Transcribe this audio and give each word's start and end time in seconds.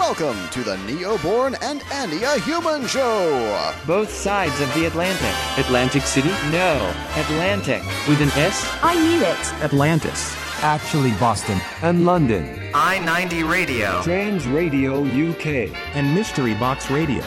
Welcome 0.00 0.48
to 0.52 0.62
the 0.62 0.76
Neoborn 0.86 1.58
and 1.60 1.82
Andia 1.82 2.40
Human 2.44 2.86
Show. 2.86 3.70
Both 3.86 4.10
sides 4.10 4.58
of 4.62 4.72
the 4.72 4.86
Atlantic. 4.86 5.34
Atlantic 5.62 6.04
City? 6.04 6.30
No, 6.50 6.94
Atlantic. 7.16 7.82
With 8.08 8.22
an 8.22 8.30
S? 8.30 8.66
I 8.82 8.94
knew 8.94 9.20
it. 9.20 9.62
Atlantis. 9.62 10.34
Actually, 10.62 11.10
Boston. 11.20 11.60
And 11.82 12.06
London. 12.06 12.70
I 12.72 12.98
90 13.00 13.42
Radio. 13.42 14.00
Trans 14.02 14.46
Radio 14.48 15.04
UK. 15.04 15.70
And 15.94 16.14
Mystery 16.14 16.54
Box 16.54 16.90
Radio. 16.90 17.22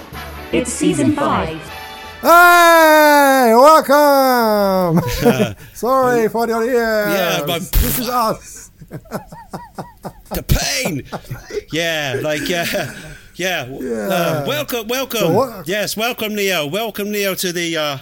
It's 0.51 0.71
season 0.71 1.11
five. 1.13 1.61
Hey, 2.21 3.53
welcome. 3.53 4.99
Sorry 5.73 6.27
for 6.27 6.47
your 6.47 6.63
ears. 6.63 7.13
Yeah, 7.13 7.43
but- 7.45 7.61
this 7.71 7.99
is 7.99 8.09
us. 8.09 8.71
the 10.33 10.43
pain. 10.43 11.03
Yeah, 11.71 12.19
like 12.21 12.47
yeah, 12.47 12.93
yeah. 13.35 13.61
Uh, 13.63 14.45
welcome, 14.47 14.87
welcome. 14.87 15.19
So 15.19 15.63
yes, 15.65 15.97
welcome, 15.97 16.35
Neo. 16.35 16.67
Welcome, 16.67 17.11
Neo, 17.11 17.35
to 17.35 17.51
the 17.51 17.77
uh, 17.77 17.97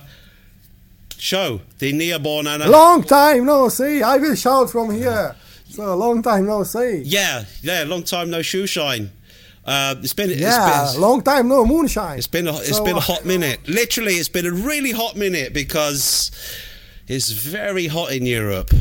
show, 1.18 1.62
the 1.80 1.94
Neoborn 1.94 2.48
and. 2.48 2.70
Long 2.70 3.04
time 3.04 3.46
no 3.46 3.70
see. 3.70 4.02
I 4.04 4.18
will 4.18 4.36
shout 4.36 4.70
from 4.70 4.92
here. 4.92 5.36
So 5.70 5.96
long 5.96 6.22
time 6.22 6.46
no 6.46 6.64
see. 6.64 7.04
Yeah, 7.06 7.46
yeah. 7.62 7.84
Long 7.84 8.04
time 8.04 8.30
no 8.30 8.42
shoe 8.42 8.68
shine. 8.68 9.12
Uh, 9.64 9.96
it's 10.02 10.14
been 10.14 10.30
Yeah, 10.32 10.84
it's 10.84 10.94
been, 10.94 11.02
long 11.02 11.22
time 11.22 11.48
no 11.48 11.64
moonshine. 11.66 12.18
it's 12.18 12.26
been 12.28 12.48
a, 12.48 12.56
it's 12.58 12.78
So, 12.78 12.84
been 12.84 12.98
a 12.98 13.00
hot 13.00 13.26
minute. 13.26 13.60
Literally, 13.68 14.16
it's 14.16 14.28
been 14.28 14.48
a 14.48 14.52
really 14.52 14.92
hot 14.92 15.16
minute 15.16 15.54
because 15.54 16.32
it's 17.08 17.30
very 17.32 17.88
hot 17.88 18.12
in 18.12 18.26
Europe. 18.26 18.72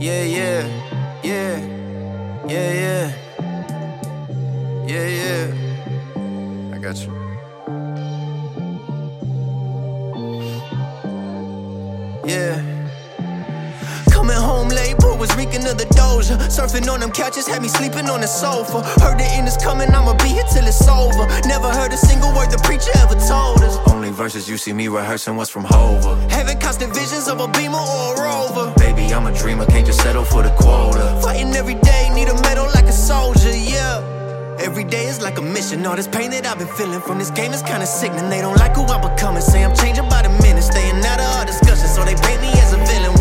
Yeah, 0.00 0.22
yeah. 0.22 0.62
Yeah. 1.24 1.58
Yeah, 2.46 2.72
yeah. 2.72 3.12
Yeah, 4.86 5.06
yeah. 5.08 6.72
I 6.72 6.78
got 6.78 6.96
you. 7.04 7.12
Yeah. 12.24 12.77
Coming 14.28 14.44
home 14.44 14.68
late, 14.68 14.98
boy 14.98 15.16
was 15.16 15.34
reeking 15.36 15.64
of 15.64 15.78
the 15.78 15.88
doja. 15.96 16.36
Surfing 16.52 16.86
on 16.92 17.00
them 17.00 17.10
couches, 17.10 17.46
had 17.46 17.62
me 17.62 17.68
sleeping 17.68 18.10
on 18.10 18.20
the 18.20 18.26
sofa. 18.26 18.82
Heard 19.00 19.16
the 19.16 19.24
end 19.24 19.48
is 19.48 19.56
coming, 19.56 19.88
I'ma 19.88 20.12
be 20.18 20.28
here 20.28 20.44
till 20.52 20.66
it's 20.66 20.86
over. 20.86 21.24
Never 21.48 21.70
heard 21.72 21.94
a 21.94 21.96
single 21.96 22.28
word 22.36 22.50
the 22.50 22.58
preacher 22.58 22.92
ever 23.00 23.16
told 23.24 23.62
us. 23.62 23.78
Only 23.88 24.10
verses 24.10 24.46
you 24.46 24.58
see 24.58 24.74
me 24.74 24.88
rehearsing 24.88 25.34
what's 25.36 25.48
from 25.48 25.64
Hova. 25.64 26.20
Having 26.28 26.60
constant 26.60 26.92
visions 26.92 27.26
of 27.26 27.40
a 27.40 27.48
beamer 27.48 27.80
or 27.80 28.16
a 28.16 28.20
rover. 28.20 28.74
Baby, 28.76 29.14
I'm 29.14 29.24
a 29.24 29.32
dreamer, 29.32 29.64
can't 29.64 29.86
just 29.86 30.02
settle 30.02 30.24
for 30.24 30.42
the 30.42 30.50
quota. 30.50 31.18
Fighting 31.22 31.54
every 31.56 31.76
day, 31.76 32.10
need 32.12 32.28
a 32.28 32.34
medal 32.42 32.66
like 32.74 32.84
a 32.84 32.92
soldier, 32.92 33.56
yeah. 33.56 34.04
Every 34.60 34.84
day 34.84 35.06
is 35.06 35.22
like 35.22 35.38
a 35.38 35.42
mission. 35.42 35.86
All 35.86 35.96
this 35.96 36.06
pain 36.06 36.32
that 36.32 36.44
I've 36.44 36.58
been 36.58 36.68
feeling 36.76 37.00
from 37.00 37.18
this 37.18 37.30
game 37.30 37.52
is 37.52 37.62
kinda 37.62 37.86
sickening. 37.86 38.28
They 38.28 38.42
don't 38.42 38.58
like 38.58 38.76
who 38.76 38.84
I'm 38.92 39.00
becoming. 39.00 39.40
Say 39.40 39.64
I'm 39.64 39.74
changing 39.74 40.06
by 40.10 40.20
the 40.20 40.28
minute. 40.44 40.64
Staying 40.64 41.02
out 41.06 41.18
of 41.18 41.26
all 41.32 41.46
discussions, 41.46 41.94
so 41.94 42.04
they 42.04 42.16
paint 42.16 42.42
me 42.42 42.52
as 42.60 42.74
a 42.74 42.76
villain. 42.76 43.17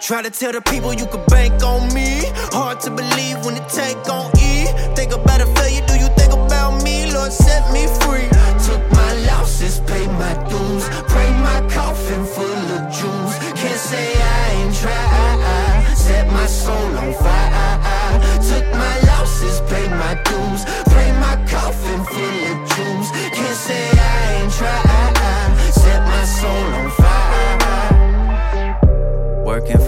Try 0.00 0.22
to 0.22 0.30
tell 0.30 0.52
the 0.52 0.60
people 0.60 0.92
you 0.92 1.06
could 1.06 1.24
bank 1.26 1.62
on 1.62 1.92
me. 1.94 2.22
Hard 2.52 2.80
to 2.80 2.90
believe 2.90 3.44
when 3.44 3.56
it 3.56 3.68
take 3.68 3.96
on 4.08 4.30
E. 4.38 4.66
Think 4.94 5.12
about 5.12 5.40
a 5.40 5.46
failure, 5.56 5.84
do 5.86 5.94
you 5.98 6.08
think 6.16 6.32
about 6.32 6.82
me? 6.84 7.10
Lord, 7.12 7.32
set 7.32 7.72
me 7.72 7.86
free. 8.04 8.28
Took 8.66 8.82
my 8.92 9.12
losses, 9.26 9.80
paid 9.80 10.08
my 10.12 10.34
dues. 10.48 10.84
Pray 11.08 11.30
my 11.40 11.66
coffin 11.72 12.24
full 12.24 12.64
of 12.76 12.92
jewels. 12.92 13.34
Can't 13.56 13.80
say 13.80 14.12
I 14.14 14.50
ain't 14.60 14.74
tried. 14.76 15.94
Set 15.96 16.30
my 16.30 16.46
soul 16.46 16.98
on 16.98 17.12
fire. 17.14 18.20
Took 18.50 18.66
my 18.74 19.00
losses, 19.10 19.60
paid 19.70 19.90
my 19.90 20.14
dues. 20.24 20.85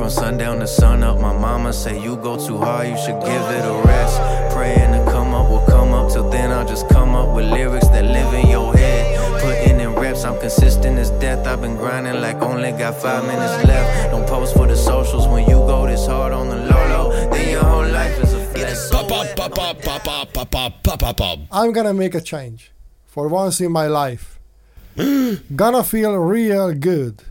from 0.08 0.24
sundown 0.24 0.58
to 0.60 0.66
sun 0.66 1.02
up. 1.02 1.20
My 1.20 1.36
mama 1.36 1.72
say 1.72 2.02
you 2.02 2.16
go 2.16 2.36
too 2.36 2.56
hard, 2.58 2.88
you 2.88 2.96
should 2.96 3.20
give 3.20 3.44
it 3.56 3.64
a 3.64 3.82
rest. 3.86 4.16
Praying 4.54 4.92
to 4.92 5.04
come 5.10 5.34
up 5.34 5.50
will 5.50 5.64
come 5.66 5.92
up. 5.92 6.10
Till 6.10 6.28
then, 6.30 6.50
I'll 6.50 6.66
just 6.66 6.88
come 6.88 7.14
up 7.14 7.34
with 7.34 7.46
lyrics 7.50 7.88
that 7.88 8.04
live 8.04 8.32
in 8.32 8.48
your 8.48 8.74
head. 8.74 9.40
Putting 9.42 9.80
in 9.80 9.94
reps, 9.94 10.24
I'm 10.24 10.38
consistent 10.40 10.98
as 10.98 11.10
death. 11.22 11.46
I've 11.46 11.60
been 11.60 11.76
grinding 11.76 12.20
like 12.22 12.36
only 12.36 12.72
got 12.72 12.94
five 12.96 13.24
minutes 13.26 13.64
left. 13.66 14.10
Don't 14.10 14.26
post 14.26 14.56
for 14.56 14.66
the 14.66 14.76
socials 14.76 15.26
when 15.28 15.42
you 15.48 15.56
go 15.66 15.86
this 15.86 16.06
hard 16.06 16.32
on 16.32 16.48
the 16.48 16.56
low 16.56 16.84
low. 16.94 17.30
Then 17.30 17.50
your 17.50 17.64
whole 17.64 17.88
life 17.88 18.18
is 18.22 18.32
a 18.32 18.44
flex. 18.52 18.90
I'm 21.52 21.72
gonna 21.72 21.94
make 21.94 22.14
a 22.14 22.20
change 22.20 22.72
for 23.06 23.28
once 23.28 23.60
in 23.60 23.72
my 23.72 23.86
life. 23.86 24.38
gonna 25.56 25.84
feel 25.84 26.16
real 26.16 26.72
good. 26.72 27.22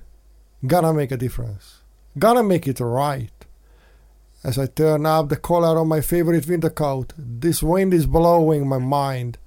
Gonna 0.65 0.93
make 0.93 1.11
a 1.11 1.17
difference. 1.17 1.76
Gonna 2.17 2.41
make 2.41 2.67
it 2.67 2.79
right. 2.79 3.31
As 4.43 4.57
I 4.57 4.67
turn 4.67 5.05
up 5.05 5.29
the 5.29 5.35
collar 5.35 5.77
on 5.77 5.87
my 5.87 6.01
favorite 6.01 6.47
winter 6.47 6.69
coat, 6.69 7.13
this 7.17 7.61
wind 7.61 7.93
is 7.93 8.05
blowing 8.05 8.67
my 8.67 8.77
mind. 8.77 9.37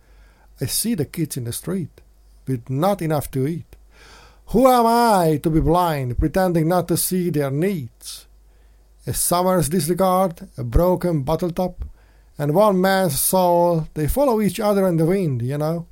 I 0.60 0.66
see 0.66 0.94
the 0.94 1.06
kids 1.06 1.36
in 1.36 1.44
the 1.44 1.52
street 1.52 2.00
with 2.46 2.68
not 2.68 3.00
enough 3.00 3.30
to 3.32 3.46
eat. 3.46 3.76
Who 4.48 4.68
am 4.68 4.86
I 4.86 5.40
to 5.42 5.50
be 5.50 5.60
blind, 5.60 6.18
pretending 6.18 6.68
not 6.68 6.86
to 6.88 6.96
see 6.96 7.30
their 7.30 7.50
needs? 7.50 8.26
A 9.06 9.14
summer's 9.14 9.68
disregard, 9.70 10.48
a 10.58 10.62
broken 10.62 11.22
bottle 11.22 11.50
top, 11.50 11.84
and 12.36 12.54
one 12.54 12.80
man's 12.80 13.20
soul, 13.20 13.88
they 13.94 14.06
follow 14.06 14.40
each 14.40 14.60
other 14.60 14.86
in 14.86 14.96
the 14.96 15.06
wind, 15.06 15.42
you 15.42 15.56
know, 15.56 15.86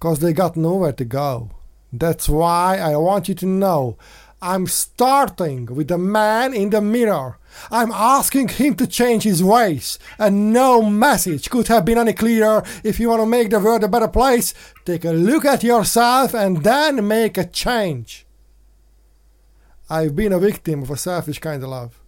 'cause 0.00 0.18
they 0.18 0.32
got 0.32 0.56
nowhere 0.56 0.92
to 0.92 1.04
go. 1.04 1.50
That's 1.92 2.28
why 2.28 2.78
I 2.78 2.96
want 2.96 3.28
you 3.28 3.34
to 3.36 3.46
know 3.46 3.96
I'm 4.44 4.66
starting 4.66 5.66
with 5.66 5.86
the 5.86 5.98
man 5.98 6.52
in 6.52 6.70
the 6.70 6.80
mirror. 6.80 7.38
I'm 7.70 7.92
asking 7.92 8.48
him 8.48 8.74
to 8.74 8.88
change 8.88 9.22
his 9.22 9.40
ways, 9.42 10.00
and 10.18 10.52
no 10.52 10.82
message 10.82 11.48
could 11.48 11.68
have 11.68 11.84
been 11.84 11.98
any 11.98 12.12
clearer. 12.12 12.64
If 12.82 12.98
you 12.98 13.08
want 13.10 13.22
to 13.22 13.26
make 13.26 13.50
the 13.50 13.60
world 13.60 13.84
a 13.84 13.88
better 13.88 14.08
place, 14.08 14.52
take 14.84 15.04
a 15.04 15.12
look 15.12 15.44
at 15.44 15.62
yourself 15.62 16.34
and 16.34 16.64
then 16.64 17.06
make 17.06 17.38
a 17.38 17.44
change. 17.44 18.26
I've 19.88 20.16
been 20.16 20.32
a 20.32 20.40
victim 20.40 20.82
of 20.82 20.90
a 20.90 20.96
selfish 20.96 21.38
kind 21.38 21.62
of 21.62 21.68
love. 21.68 22.00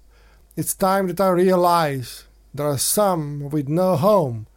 It's 0.56 0.74
time 0.74 1.06
that 1.06 1.20
I 1.20 1.28
realize 1.28 2.24
there 2.52 2.66
are 2.66 2.78
some 2.78 3.48
with 3.50 3.68
no 3.68 3.94
home, 3.94 4.48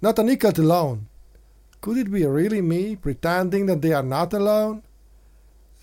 not 0.00 0.18
a 0.18 0.22
nickel 0.22 0.52
to 0.52 0.62
loan. 0.62 1.08
Could 1.82 1.98
it 1.98 2.10
be 2.10 2.24
really 2.24 2.62
me 2.62 2.96
pretending 2.96 3.66
that 3.66 3.82
they 3.82 3.92
are 3.92 4.02
not 4.02 4.32
alone? 4.32 4.82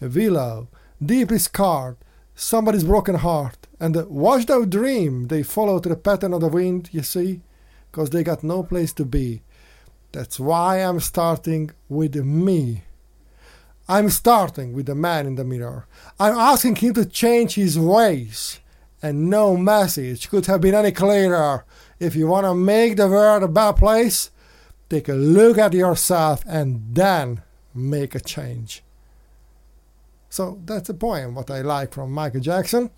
Willow, 0.02 0.70
deeply 1.04 1.40
scarred, 1.40 1.98
somebody's 2.36 2.84
broken 2.84 3.16
heart, 3.16 3.68
and 3.80 3.96
washed 4.08 4.50
out 4.50 4.70
dream 4.70 5.28
they 5.28 5.44
follow 5.44 5.80
to 5.80 5.90
the 5.90 5.96
pattern 5.96 6.34
of 6.34 6.42
the 6.42 6.48
wind, 6.48 6.90
you 6.92 7.04
see, 7.04 7.42
'cause 7.92 8.10
they 8.10 8.24
got 8.24 8.44
no 8.44 8.64
place 8.64 8.94
to 8.94 9.06
be. 9.06 9.42
That's 10.12 10.40
why 10.40 10.78
I'm 10.78 11.00
starting 11.00 11.72
with 11.90 12.16
me. 12.16 12.84
I'm 13.88 14.10
starting 14.10 14.74
with 14.74 14.88
the 14.88 14.96
man 14.96 15.28
in 15.28 15.36
the 15.36 15.44
mirror. 15.44 15.86
I'm 16.20 16.36
asking 16.36 16.78
him 16.78 16.94
to 16.96 17.06
change 17.06 17.56
his 17.56 17.78
ways. 17.78 18.60
And 19.02 19.30
no 19.30 19.56
message 19.56 20.30
could 20.30 20.48
have 20.48 20.62
been 20.62 20.74
any 20.74 20.92
clearer. 20.92 21.66
If 22.00 22.16
you 22.16 22.28
want 22.28 22.46
to 22.46 22.56
make 22.56 22.98
the 22.98 23.08
world 23.08 23.44
a 23.44 23.48
better 23.48 23.74
place, 23.74 24.32
take 24.90 25.08
a 25.08 25.14
look 25.14 25.58
at 25.58 25.74
yourself 25.74 26.44
and 26.48 26.82
then 26.94 27.42
make 27.76 28.16
a 28.16 28.20
change. 28.20 28.84
So 30.36 30.60
that's 30.66 30.90
a 30.90 30.94
poem, 30.94 31.34
what 31.34 31.50
I 31.50 31.62
like 31.62 31.94
from 31.94 32.12
Michael 32.12 32.42
Jackson. 32.42 32.90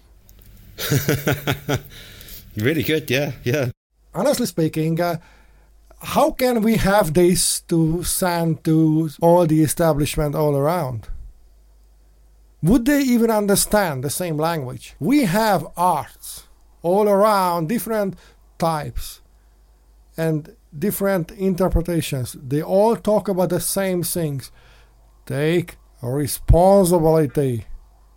Really 2.57 2.81
good, 2.81 3.11
yeah, 3.11 3.33
yeah. 3.43 3.69
honestly 4.15 4.47
speaking, 4.47 4.99
uh, 4.99 5.17
how 6.01 6.31
can 6.31 6.63
we 6.63 6.77
have 6.77 7.13
this 7.13 7.59
to 7.69 8.03
send 8.03 8.63
to 8.63 9.11
all 9.21 9.45
the 9.45 9.61
establishment 9.61 10.33
all 10.33 10.55
around? 10.57 11.09
Would 12.63 12.85
they 12.85 13.03
even 13.03 13.29
understand 13.29 14.03
the 14.03 14.09
same 14.09 14.37
language? 14.37 14.95
We 14.99 15.25
have 15.25 15.67
arts 15.77 16.45
all 16.81 17.07
around, 17.07 17.69
different 17.69 18.15
types 18.57 19.21
and 20.17 20.55
different 20.75 21.29
interpretations. 21.29 22.35
They 22.41 22.63
all 22.63 22.95
talk 22.95 23.27
about 23.27 23.49
the 23.49 23.59
same 23.59 24.01
things. 24.01 24.51
Take 25.27 25.77
responsibility. 26.01 27.65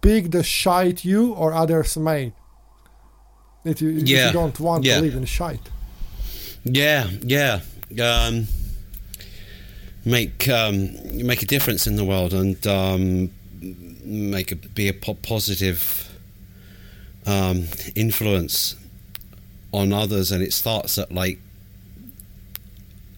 Pick 0.00 0.30
the 0.30 0.42
shite 0.42 1.04
you 1.04 1.32
or 1.34 1.52
others 1.52 1.96
made. 1.96 2.32
If 3.64 3.82
you, 3.82 3.90
if 3.98 4.08
Yeah, 4.08 4.28
you 4.28 4.32
don't 4.32 4.58
want 4.58 4.84
yeah. 4.84 4.96
to 4.96 5.02
live 5.02 5.14
in 5.14 5.24
shite. 5.26 5.68
Yeah, 6.64 7.08
yeah. 7.22 7.60
Um, 8.02 8.46
make 10.04 10.48
um, 10.48 10.90
make 11.26 11.42
a 11.42 11.46
difference 11.46 11.86
in 11.86 11.96
the 11.96 12.04
world 12.04 12.32
and 12.32 12.64
um, 12.66 13.30
make 14.04 14.52
a, 14.52 14.56
be 14.56 14.88
a 14.88 14.94
po- 14.94 15.14
positive 15.14 16.08
um, 17.26 17.66
influence 17.94 18.76
on 19.72 19.92
others, 19.92 20.32
and 20.32 20.42
it 20.42 20.52
starts 20.52 20.96
at 20.98 21.12
like 21.12 21.38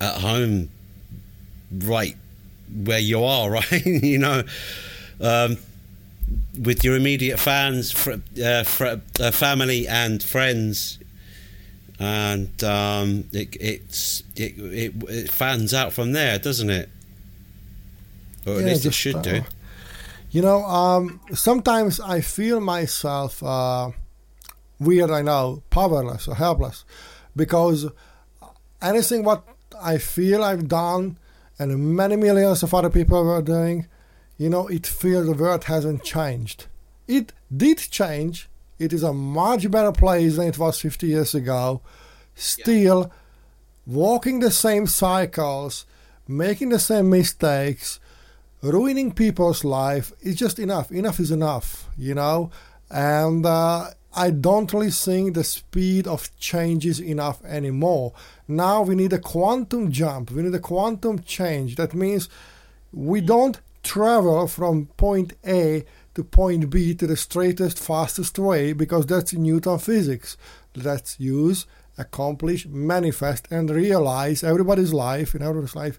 at 0.01 0.21
home, 0.21 0.69
right 1.73 2.17
where 2.75 2.99
you 2.99 3.25
are, 3.25 3.51
right? 3.59 3.87
you 3.87 4.19
know, 4.19 4.43
um, 5.21 5.57
with 6.61 6.85
your 6.85 6.97
immediate 6.97 7.39
fans, 7.39 7.93
fr- 7.93 8.13
uh, 8.43 8.65
fr- 8.65 9.01
uh, 9.21 9.31
family, 9.31 9.87
and 9.89 10.23
friends. 10.23 10.99
And 11.99 12.63
um, 12.65 13.25
it, 13.33 13.57
it's 13.61 14.23
it, 14.37 14.59
it 14.59 14.93
it 15.09 15.31
fans 15.31 15.73
out 15.73 15.93
from 15.93 16.13
there, 16.13 16.39
doesn't 16.39 16.71
it? 16.71 16.89
Or 18.47 18.59
at 18.59 18.65
Yeah, 18.65 18.65
least 18.65 18.85
it 18.87 18.95
should 18.95 19.17
uh, 19.17 19.23
do. 19.23 19.45
You 20.31 20.43
know, 20.43 20.65
um, 20.65 21.21
sometimes 21.35 22.01
I 22.01 22.21
feel 22.21 22.61
myself 22.61 23.43
uh, 23.43 23.91
weird, 24.81 25.11
I 25.11 25.23
know, 25.23 25.63
powerless 25.71 26.27
or 26.29 26.35
helpless, 26.37 26.85
because 27.37 27.87
anything 28.81 29.25
what 29.25 29.45
I 29.81 29.99
feel 29.99 30.43
I've 30.43 30.69
done 30.69 31.19
and 31.63 31.97
many 31.97 32.17
millions 32.17 32.63
of 32.63 32.75
other 32.75 32.91
people 32.91 33.25
were 33.25 33.43
doing, 33.43 33.87
you 34.37 34.51
know, 34.51 34.67
it 34.67 34.87
feels 34.87 35.27
the 35.27 35.33
world 35.33 35.65
hasn't 35.65 36.03
changed. 36.03 36.67
It 37.07 37.33
did 37.55 37.79
change. 37.79 38.49
It 38.79 38.93
is 38.93 39.03
a 39.03 39.13
much 39.13 39.71
better 39.71 39.93
place 39.93 40.37
than 40.37 40.49
it 40.49 40.59
was 40.59 40.81
50 40.81 41.07
years 41.07 41.35
ago. 41.35 41.83
Still, 42.35 43.13
walking 43.87 44.41
the 44.41 44.51
same 44.51 44.87
cycles, 44.87 45.87
making 46.27 46.71
the 46.71 46.79
same 46.79 47.11
mistakes, 47.11 48.01
ruining 48.63 49.13
people's 49.13 49.65
life 49.65 50.13
is 50.21 50.37
just 50.37 50.59
enough. 50.59 50.91
Enough 50.91 51.21
is 51.21 51.31
enough, 51.31 51.89
you 51.97 52.15
know. 52.15 52.51
And 52.91 53.47
uh, 53.47 53.91
I 54.15 54.31
don't 54.31 54.73
really 54.73 54.91
think 54.91 55.35
the 55.35 55.45
speed 55.45 56.07
of 56.07 56.37
change 56.39 56.85
is 56.85 57.01
enough 57.01 57.43
anymore. 57.45 58.13
Now 58.47 58.83
we 58.83 58.95
need 58.95 59.13
a 59.13 59.19
quantum 59.19 59.91
jump. 59.91 60.31
We 60.31 60.43
need 60.43 60.55
a 60.55 60.59
quantum 60.59 61.21
change. 61.21 61.77
That 61.77 61.95
means 61.95 62.29
we 62.93 63.23
don't 63.23 63.59
travel 63.83 64.47
from 64.49 64.87
point 64.97 65.33
A 65.47 65.85
to 66.15 66.25
point 66.25 66.69
B 66.69 66.95
to 66.95 67.07
the 67.07 67.17
straightest, 67.17 67.79
fastest 67.79 68.39
way 68.39 68.75
because 68.75 69.07
that's 69.07 69.33
Newton 69.33 69.79
physics. 69.79 70.37
Let's 70.77 71.19
use, 71.19 71.67
accomplish, 71.97 72.67
manifest, 72.67 73.49
and 73.51 73.71
realize 73.71 74.45
everybody's 74.45 74.93
life, 74.93 75.35
in 75.35 75.43
everybody's 75.43 75.77
life, 75.77 75.99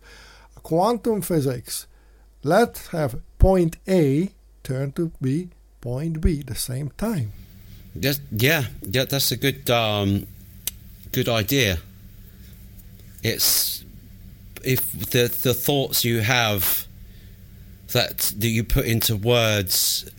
quantum 0.61 1.21
physics. 1.21 1.87
Let's 2.43 2.87
have 2.89 3.21
point 3.39 3.77
A 3.87 4.29
turn 4.63 4.91
to 4.93 5.11
be 5.21 5.49
point 5.81 6.21
B 6.21 6.43
the 6.43 6.55
same 6.55 6.91
time. 6.91 7.33
Yeah, 7.95 8.13
yeah, 8.81 9.05
that's 9.05 9.31
a 9.31 9.37
good, 9.37 9.69
um, 9.69 10.25
good 11.11 11.29
idea. 11.29 11.77
It's 13.21 13.83
if 14.63 14.91
the 15.11 15.27
the 15.41 15.53
thoughts 15.53 16.03
you 16.05 16.21
have 16.21 16.87
that 17.91 18.33
that 18.37 18.47
you 18.47 18.63
put 18.63 18.85
into 18.85 19.15
words 19.15 20.09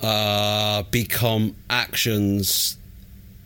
uh, 0.00 0.82
become 0.84 1.56
actions 1.68 2.78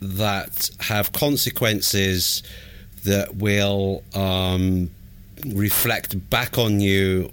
that 0.00 0.70
have 0.80 1.12
consequences 1.12 2.42
that 3.04 3.36
will 3.36 4.02
um, 4.14 4.90
reflect 5.46 6.28
back 6.30 6.58
on 6.58 6.80
you 6.80 7.30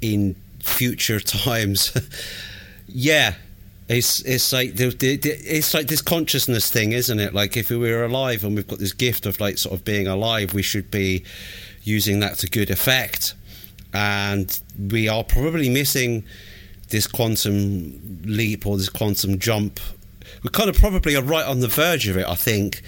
in 0.00 0.34
future 0.62 1.20
times. 1.44 1.96
yeah, 2.86 3.34
it's 3.88 4.20
it's 4.20 4.52
like 4.52 4.74
the, 4.74 4.90
the, 4.90 5.16
the, 5.16 5.30
it's 5.30 5.72
like 5.72 5.86
this 5.86 6.02
consciousness 6.02 6.70
thing, 6.70 6.92
isn't 6.92 7.20
it? 7.20 7.32
Like 7.32 7.56
if 7.56 7.70
we 7.70 7.76
were 7.76 8.04
alive 8.04 8.42
and 8.44 8.56
we've 8.56 8.66
got 8.66 8.78
this 8.78 8.92
gift 8.92 9.26
of 9.26 9.40
like 9.40 9.58
sort 9.58 9.74
of 9.74 9.84
being 9.84 10.06
alive, 10.06 10.54
we 10.54 10.62
should 10.62 10.90
be 10.90 11.24
using 11.82 12.20
that 12.20 12.38
to 12.38 12.48
good 12.48 12.70
effect. 12.70 13.34
And 13.94 14.58
we 14.78 15.08
are 15.08 15.22
probably 15.22 15.70
missing 15.70 16.24
this 16.88 17.06
quantum 17.06 18.22
leap 18.24 18.66
or 18.66 18.76
this 18.76 18.88
quantum 18.88 19.38
jump. 19.38 19.78
We 20.42 20.50
kind 20.50 20.68
of 20.68 20.76
probably 20.76 21.16
are 21.16 21.22
right 21.22 21.46
on 21.46 21.60
the 21.60 21.68
verge 21.68 22.08
of 22.08 22.16
it, 22.16 22.26
I 22.26 22.34
think. 22.34 22.82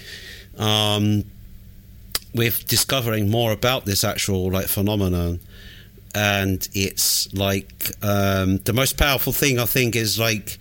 Um, 0.57 1.23
with 2.33 2.67
discovering 2.67 3.29
more 3.29 3.51
about 3.51 3.85
this 3.85 4.03
actual 4.03 4.51
like 4.51 4.67
phenomenon 4.67 5.39
and 6.15 6.67
it's 6.73 7.31
like 7.33 7.91
um, 8.01 8.57
the 8.59 8.73
most 8.73 8.97
powerful 8.97 9.33
thing 9.33 9.59
I 9.59 9.65
think 9.65 9.95
is 9.95 10.17
like 10.19 10.57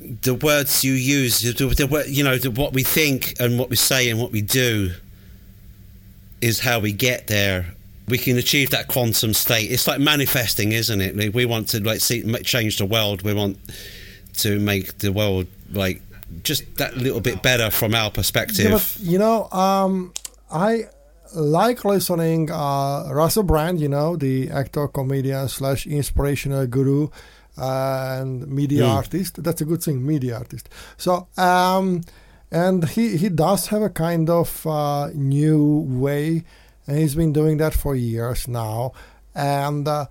the 0.00 0.34
words 0.34 0.84
you 0.84 0.92
use, 0.92 1.40
the, 1.40 1.52
the, 1.52 2.04
you 2.08 2.24
know, 2.24 2.36
the, 2.36 2.50
what 2.50 2.72
we 2.72 2.82
think 2.82 3.34
and 3.40 3.58
what 3.58 3.70
we 3.70 3.76
say 3.76 4.10
and 4.10 4.20
what 4.20 4.32
we 4.32 4.42
do 4.42 4.90
is 6.40 6.60
how 6.60 6.78
we 6.78 6.92
get 6.92 7.26
there. 7.26 7.74
We 8.06 8.18
can 8.18 8.36
achieve 8.36 8.70
that 8.70 8.88
quantum 8.88 9.32
state. 9.32 9.70
It's 9.70 9.86
like 9.86 9.98
manifesting, 10.00 10.72
isn't 10.72 11.00
it? 11.00 11.34
We 11.34 11.46
want 11.46 11.68
to 11.68 11.82
like 11.82 12.00
see 12.00 12.22
change 12.42 12.76
the 12.76 12.84
world. 12.84 13.22
We 13.22 13.32
want 13.32 13.58
to 14.34 14.60
make 14.60 14.98
the 14.98 15.10
world 15.10 15.46
like 15.72 16.02
just 16.42 16.76
that 16.76 16.96
little 16.96 17.20
bit 17.20 17.42
better 17.42 17.70
from 17.70 17.94
our 17.94 18.10
perspective. 18.10 18.64
Yeah, 18.66 18.72
but, 18.72 18.96
you 19.00 19.18
know, 19.18 19.48
um, 19.50 20.12
I 20.52 20.84
like 21.34 21.84
listening 21.84 22.50
uh, 22.50 23.08
Russell 23.10 23.42
Brand, 23.42 23.80
you 23.80 23.88
know, 23.88 24.16
the 24.16 24.50
actor, 24.50 24.88
comedian 24.88 25.48
slash 25.48 25.86
inspirational 25.86 26.66
guru 26.66 27.08
uh, 27.58 28.18
and 28.20 28.46
media 28.48 28.82
Mm. 28.84 28.94
artist. 28.94 29.42
That's 29.42 29.60
a 29.60 29.64
good 29.64 29.82
thing, 29.82 30.04
media 30.06 30.38
artist. 30.38 30.68
So, 30.96 31.28
um, 31.36 32.02
and 32.50 32.88
he, 32.88 33.16
he 33.16 33.28
does 33.28 33.66
have 33.68 33.82
a 33.82 33.90
kind 33.90 34.30
of 34.30 34.66
uh, 34.66 35.10
new 35.14 35.84
way, 35.88 36.44
and 36.86 36.98
he's 36.98 37.14
been 37.14 37.32
doing 37.32 37.58
that 37.58 37.74
for 37.74 37.94
years 37.96 38.46
now. 38.48 38.92
And, 39.34 39.88
uh, 39.88 40.06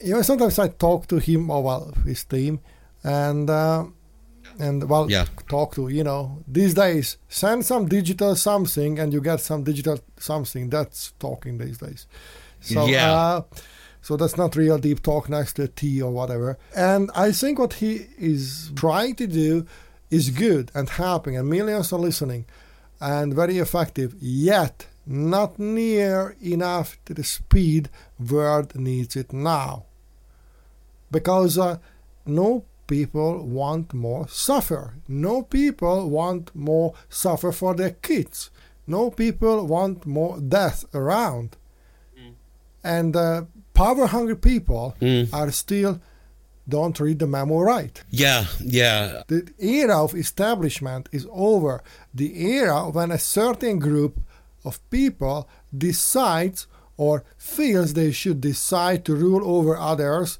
you 0.00 0.14
know, 0.14 0.22
sometimes 0.22 0.58
I 0.58 0.68
talk 0.68 1.06
to 1.08 1.16
him, 1.16 1.50
or 1.50 1.62
well, 1.62 1.92
his 2.04 2.24
team, 2.24 2.60
and 3.02 3.48
uh, 3.50 3.86
and 4.58 4.88
well 4.88 5.10
Yeah. 5.10 5.26
talk 5.48 5.74
to 5.74 5.88
you 5.88 6.04
know 6.04 6.38
these 6.48 6.74
days 6.74 7.16
send 7.28 7.64
some 7.64 7.86
digital 7.88 8.34
something 8.36 8.98
and 8.98 9.12
you 9.12 9.20
get 9.20 9.40
some 9.40 9.62
digital 9.64 9.98
something 10.18 10.70
that's 10.70 11.12
talking 11.18 11.58
these 11.58 11.78
days 11.78 12.06
so 12.60 12.86
Yeah. 12.86 13.12
uh, 13.12 13.40
so 14.02 14.16
that's 14.16 14.36
not 14.36 14.56
real 14.56 14.78
deep 14.78 15.02
talk 15.02 15.28
next 15.28 15.54
to 15.54 15.62
a 15.64 15.68
tea 15.68 16.00
or 16.02 16.10
whatever 16.12 16.58
and 16.74 17.10
i 17.14 17.32
think 17.32 17.58
what 17.58 17.74
he 17.74 18.06
is 18.18 18.70
trying 18.74 19.14
to 19.16 19.26
do 19.26 19.66
is 20.10 20.30
good 20.30 20.70
and 20.74 20.88
helping 20.88 21.36
and 21.36 21.48
millions 21.48 21.92
are 21.92 21.98
listening 22.00 22.44
and 23.00 23.34
very 23.34 23.58
effective 23.58 24.14
yet 24.20 24.86
not 25.06 25.58
near 25.58 26.34
enough 26.40 26.96
to 27.04 27.12
the 27.14 27.24
speed 27.24 27.88
world 28.18 28.74
needs 28.74 29.14
it 29.16 29.32
now 29.32 29.84
because 31.10 31.58
uh, 31.58 31.78
no 32.24 32.64
people 32.86 33.44
want 33.46 33.92
more 33.94 34.28
suffer. 34.28 34.94
No 35.08 35.42
people 35.42 36.08
want 36.10 36.54
more 36.54 36.94
suffer 37.08 37.52
for 37.52 37.74
their 37.74 37.90
kids. 37.90 38.50
No 38.86 39.10
people 39.10 39.66
want 39.66 40.06
more 40.06 40.38
death 40.40 40.84
around. 40.94 41.56
And 42.84 43.16
uh, 43.16 43.44
power 43.74 44.06
hungry 44.06 44.36
people 44.36 44.94
Mm. 45.00 45.28
are 45.32 45.50
still 45.50 46.00
don't 46.68 46.98
read 46.98 47.18
the 47.20 47.26
memo 47.26 47.60
right. 47.60 48.02
Yeah, 48.10 48.46
yeah, 48.60 49.22
The 49.28 49.42
era 49.58 50.02
of 50.02 50.14
establishment 50.14 51.08
is 51.12 51.26
over. 51.30 51.82
The 52.14 52.30
era 52.58 52.90
when 52.90 53.10
a 53.12 53.18
certain 53.18 53.78
group 53.78 54.18
of 54.64 54.78
people 54.90 55.48
decides 55.76 56.66
or 56.96 57.22
feels 57.38 57.92
they 57.94 58.10
should 58.10 58.40
decide 58.40 59.04
to 59.04 59.14
rule 59.14 59.42
over 59.44 59.76
others 59.76 60.38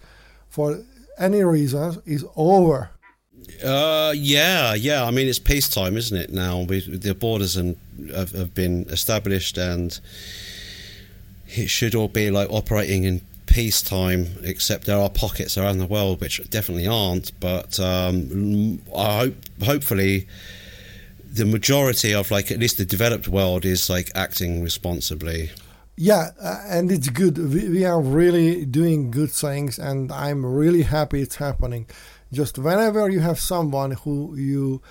for 0.48 0.82
any 1.18 1.42
reason 1.42 2.02
is 2.04 2.24
over. 2.36 2.90
Uh, 3.64 4.12
yeah, 4.16 4.74
yeah. 4.74 5.04
I 5.04 5.10
mean, 5.10 5.28
it's 5.28 5.38
peacetime, 5.38 5.96
isn't 5.96 6.16
it? 6.16 6.32
Now 6.32 6.60
we, 6.60 6.80
the 6.80 7.14
borders 7.14 7.56
and 7.56 7.76
have, 8.14 8.32
have 8.32 8.54
been 8.54 8.86
established, 8.88 9.56
and 9.56 9.98
it 11.48 11.68
should 11.68 11.94
all 11.94 12.08
be 12.08 12.30
like 12.30 12.50
operating 12.50 13.04
in 13.04 13.22
peacetime. 13.46 14.26
Except 14.42 14.86
there 14.86 14.98
are 14.98 15.10
pockets 15.10 15.56
around 15.56 15.78
the 15.78 15.86
world 15.86 16.20
which 16.20 16.40
definitely 16.50 16.86
aren't. 16.86 17.38
But 17.40 17.78
um, 17.80 18.82
I 18.94 19.18
hope, 19.18 19.34
hopefully, 19.64 20.26
the 21.32 21.46
majority 21.46 22.14
of 22.14 22.30
like 22.30 22.50
at 22.50 22.58
least 22.58 22.78
the 22.78 22.84
developed 22.84 23.28
world 23.28 23.64
is 23.64 23.88
like 23.88 24.10
acting 24.14 24.62
responsibly. 24.62 25.50
Yeah, 25.96 26.30
uh, 26.40 26.62
and 26.68 26.92
it's 26.92 27.08
good. 27.08 27.38
We, 27.38 27.68
we 27.70 27.84
are 27.84 28.00
really 28.00 28.64
doing 28.66 29.10
good 29.10 29.30
things, 29.30 29.78
and 29.78 30.12
I'm 30.12 30.44
really 30.44 30.82
happy 30.82 31.22
it's 31.22 31.36
happening. 31.36 31.86
Just 32.32 32.58
whenever 32.58 33.08
you 33.08 33.20
have 33.20 33.38
someone 33.40 33.92
who 33.92 34.36
you 34.36 34.82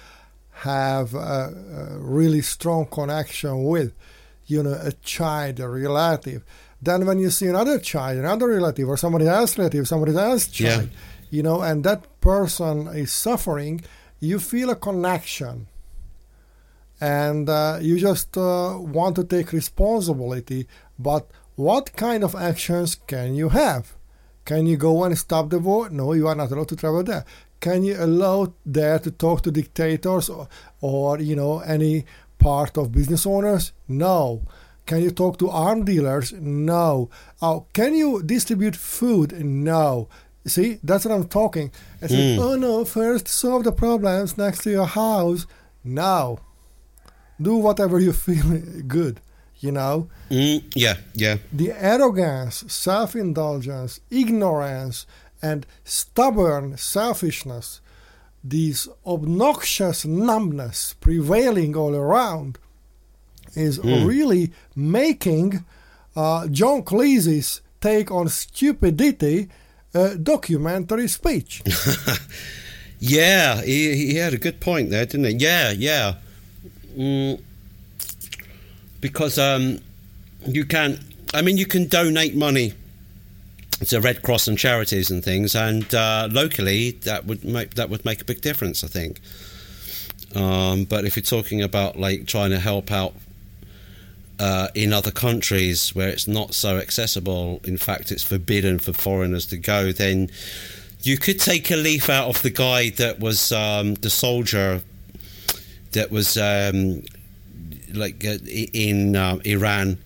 have 0.60 1.14
a, 1.14 1.54
a 1.96 2.00
really 2.00 2.42
strong 2.42 2.88
connection 2.88 3.66
with, 3.66 3.94
you 4.48 4.64
know, 4.64 4.78
a 4.82 4.94
child, 4.94 5.60
a 5.60 5.68
relative, 5.70 6.44
then 6.82 7.06
when 7.06 7.20
you 7.20 7.30
see 7.30 7.48
another 7.48 7.78
child, 7.78 8.18
another 8.18 8.48
relative, 8.48 8.88
or 8.90 8.98
somebody 8.98 9.28
else 9.28 9.58
relative, 9.58 9.88
somebody 9.88 10.16
else 10.18 10.60
Yeah. 10.60 10.78
child, 10.78 10.90
you 11.30 11.44
know, 11.44 11.62
and 11.62 11.84
that 11.84 12.20
person 12.22 12.88
is 12.88 13.12
suffering, 13.14 13.82
you 14.20 14.40
feel 14.40 14.70
a 14.72 14.76
connection 14.76 15.68
and 17.02 17.50
uh, 17.50 17.80
you 17.82 18.00
just 18.00 18.38
uh, 18.38 18.78
want 18.80 19.16
to 19.18 19.24
take 19.24 19.52
responsibility. 19.52 20.68
But 20.98 21.30
what 21.56 21.96
kind 21.96 22.24
of 22.24 22.36
actions 22.36 22.96
can 23.08 23.36
you 23.36 23.50
have? 23.50 23.96
Can 24.46 24.68
you 24.68 24.78
go 24.78 25.04
and 25.04 25.18
stop 25.18 25.50
the 25.50 25.60
war? 25.60 25.90
No, 25.90 26.14
you 26.14 26.28
are 26.28 26.36
not 26.36 26.52
allowed 26.52 26.70
to 26.70 26.76
travel 26.76 27.04
there. 27.04 27.26
Can 27.60 27.84
you 27.84 27.96
allow 27.98 28.54
there 28.66 29.00
to 29.00 29.10
talk 29.10 29.42
to 29.44 29.52
dictators 29.52 30.30
or, 30.30 30.48
or 30.82 31.20
you 31.20 31.36
know 31.36 31.60
any 31.60 32.06
part 32.38 32.78
of 32.78 32.92
business 32.92 33.26
owners? 33.26 33.72
No. 33.88 34.44
Can 34.86 35.02
you 35.02 35.10
talk 35.10 35.40
to 35.40 35.50
arm 35.50 35.84
dealers? 35.84 36.32
No. 36.34 37.10
Oh, 37.42 37.66
can 37.74 37.96
you 37.96 38.22
distribute 38.22 38.76
food? 38.76 39.44
No. 39.44 40.10
See, 40.46 40.80
that's 40.84 41.06
what 41.06 41.16
I'm 41.16 41.28
talking. 41.28 41.72
I 42.04 42.08
said, 42.08 42.38
oh 42.40 42.56
no, 42.56 42.86
first 42.86 43.28
solve 43.28 43.64
the 43.64 43.72
problems 43.72 44.38
next 44.38 44.62
to 44.64 44.70
your 44.70 44.86
house. 44.86 45.48
No. 45.84 46.40
Do 47.42 47.56
whatever 47.58 48.00
you 48.00 48.14
feel 48.28 48.62
good, 48.88 49.22
you 49.60 49.72
know? 49.72 50.10
Mm, 50.30 50.64
yeah, 50.76 50.98
yeah. 51.14 51.38
The 51.52 51.72
arrogance, 51.72 52.64
self 52.72 53.16
indulgence, 53.16 54.00
ignorance, 54.10 55.06
and 55.42 55.66
stubborn 55.84 56.78
selfishness, 56.78 57.82
this 58.44 58.88
obnoxious 59.06 60.06
numbness 60.06 60.96
prevailing 61.00 61.76
all 61.76 61.96
around, 61.96 62.58
is 63.56 63.80
really 63.80 64.52
making 64.76 65.64
uh, 66.16 66.48
John 66.48 66.84
Cleese's 66.84 67.62
take 67.82 68.12
on 68.12 68.28
stupidity 68.30 69.50
a 69.94 70.16
documentary 70.16 71.08
speech. 71.08 71.62
Yeah, 73.00 73.62
he, 73.62 73.96
he 73.96 74.16
had 74.16 74.34
a 74.34 74.38
good 74.38 74.60
point 74.60 74.90
there, 74.90 75.06
didn't 75.06 75.26
he? 75.26 75.34
Yeah, 75.34 75.72
yeah. 75.72 76.16
Mm, 76.96 77.42
because 79.02 79.38
um, 79.38 79.80
you 80.46 80.66
can, 80.66 81.00
I 81.34 81.42
mean, 81.42 81.58
you 81.58 81.66
can 81.66 81.88
donate 81.88 82.36
money 82.36 82.74
to 83.88 84.00
Red 84.00 84.22
Cross 84.22 84.48
and 84.48 84.58
charities 84.58 85.12
and 85.12 85.24
things, 85.24 85.56
and 85.56 85.94
uh, 85.94 86.30
locally 86.32 86.92
that 87.04 87.26
would 87.26 87.44
make 87.44 87.76
that 87.76 87.90
would 87.90 88.06
make 88.06 88.22
a 88.22 88.26
big 88.26 88.42
difference, 88.42 88.84
I 88.84 88.88
think. 88.88 89.20
Um, 90.36 90.86
but 90.86 91.06
if 91.06 91.16
you're 91.16 91.24
talking 91.24 91.62
about 91.62 91.98
like 91.98 92.28
trying 92.28 92.52
to 92.52 92.60
help 92.60 92.92
out 92.92 93.14
uh, 94.40 94.70
in 94.74 94.92
other 94.94 95.12
countries 95.12 95.94
where 95.96 96.10
it's 96.10 96.28
not 96.28 96.54
so 96.54 96.78
accessible, 96.78 97.62
in 97.64 97.78
fact, 97.78 98.12
it's 98.12 98.24
forbidden 98.24 98.80
for 98.80 98.94
foreigners 98.94 99.46
to 99.48 99.58
go, 99.58 99.92
then 99.92 100.30
you 101.04 101.18
could 101.18 101.40
take 101.40 101.70
a 101.72 101.76
leaf 101.76 102.10
out 102.10 102.30
of 102.30 102.42
the 102.42 102.50
guy 102.50 102.90
that 102.92 103.20
was 103.20 103.52
um, 103.52 103.96
the 103.96 104.10
soldier 104.10 104.82
that 105.96 106.12
was 106.12 106.38
um, 106.38 107.02
like 107.94 108.24
uh, 108.24 108.38
in 108.46 109.16
uh, 109.16 109.40
Iran 109.44 109.98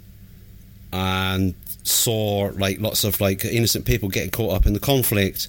and 0.92 1.54
saw 1.84 2.52
like 2.56 2.80
lots 2.80 3.04
of 3.04 3.20
like 3.20 3.44
innocent 3.46 3.86
people 3.86 4.10
getting 4.10 4.32
caught 4.32 4.56
up 4.56 4.66
in 4.66 4.74
the 4.74 4.80
conflict. 4.80 5.48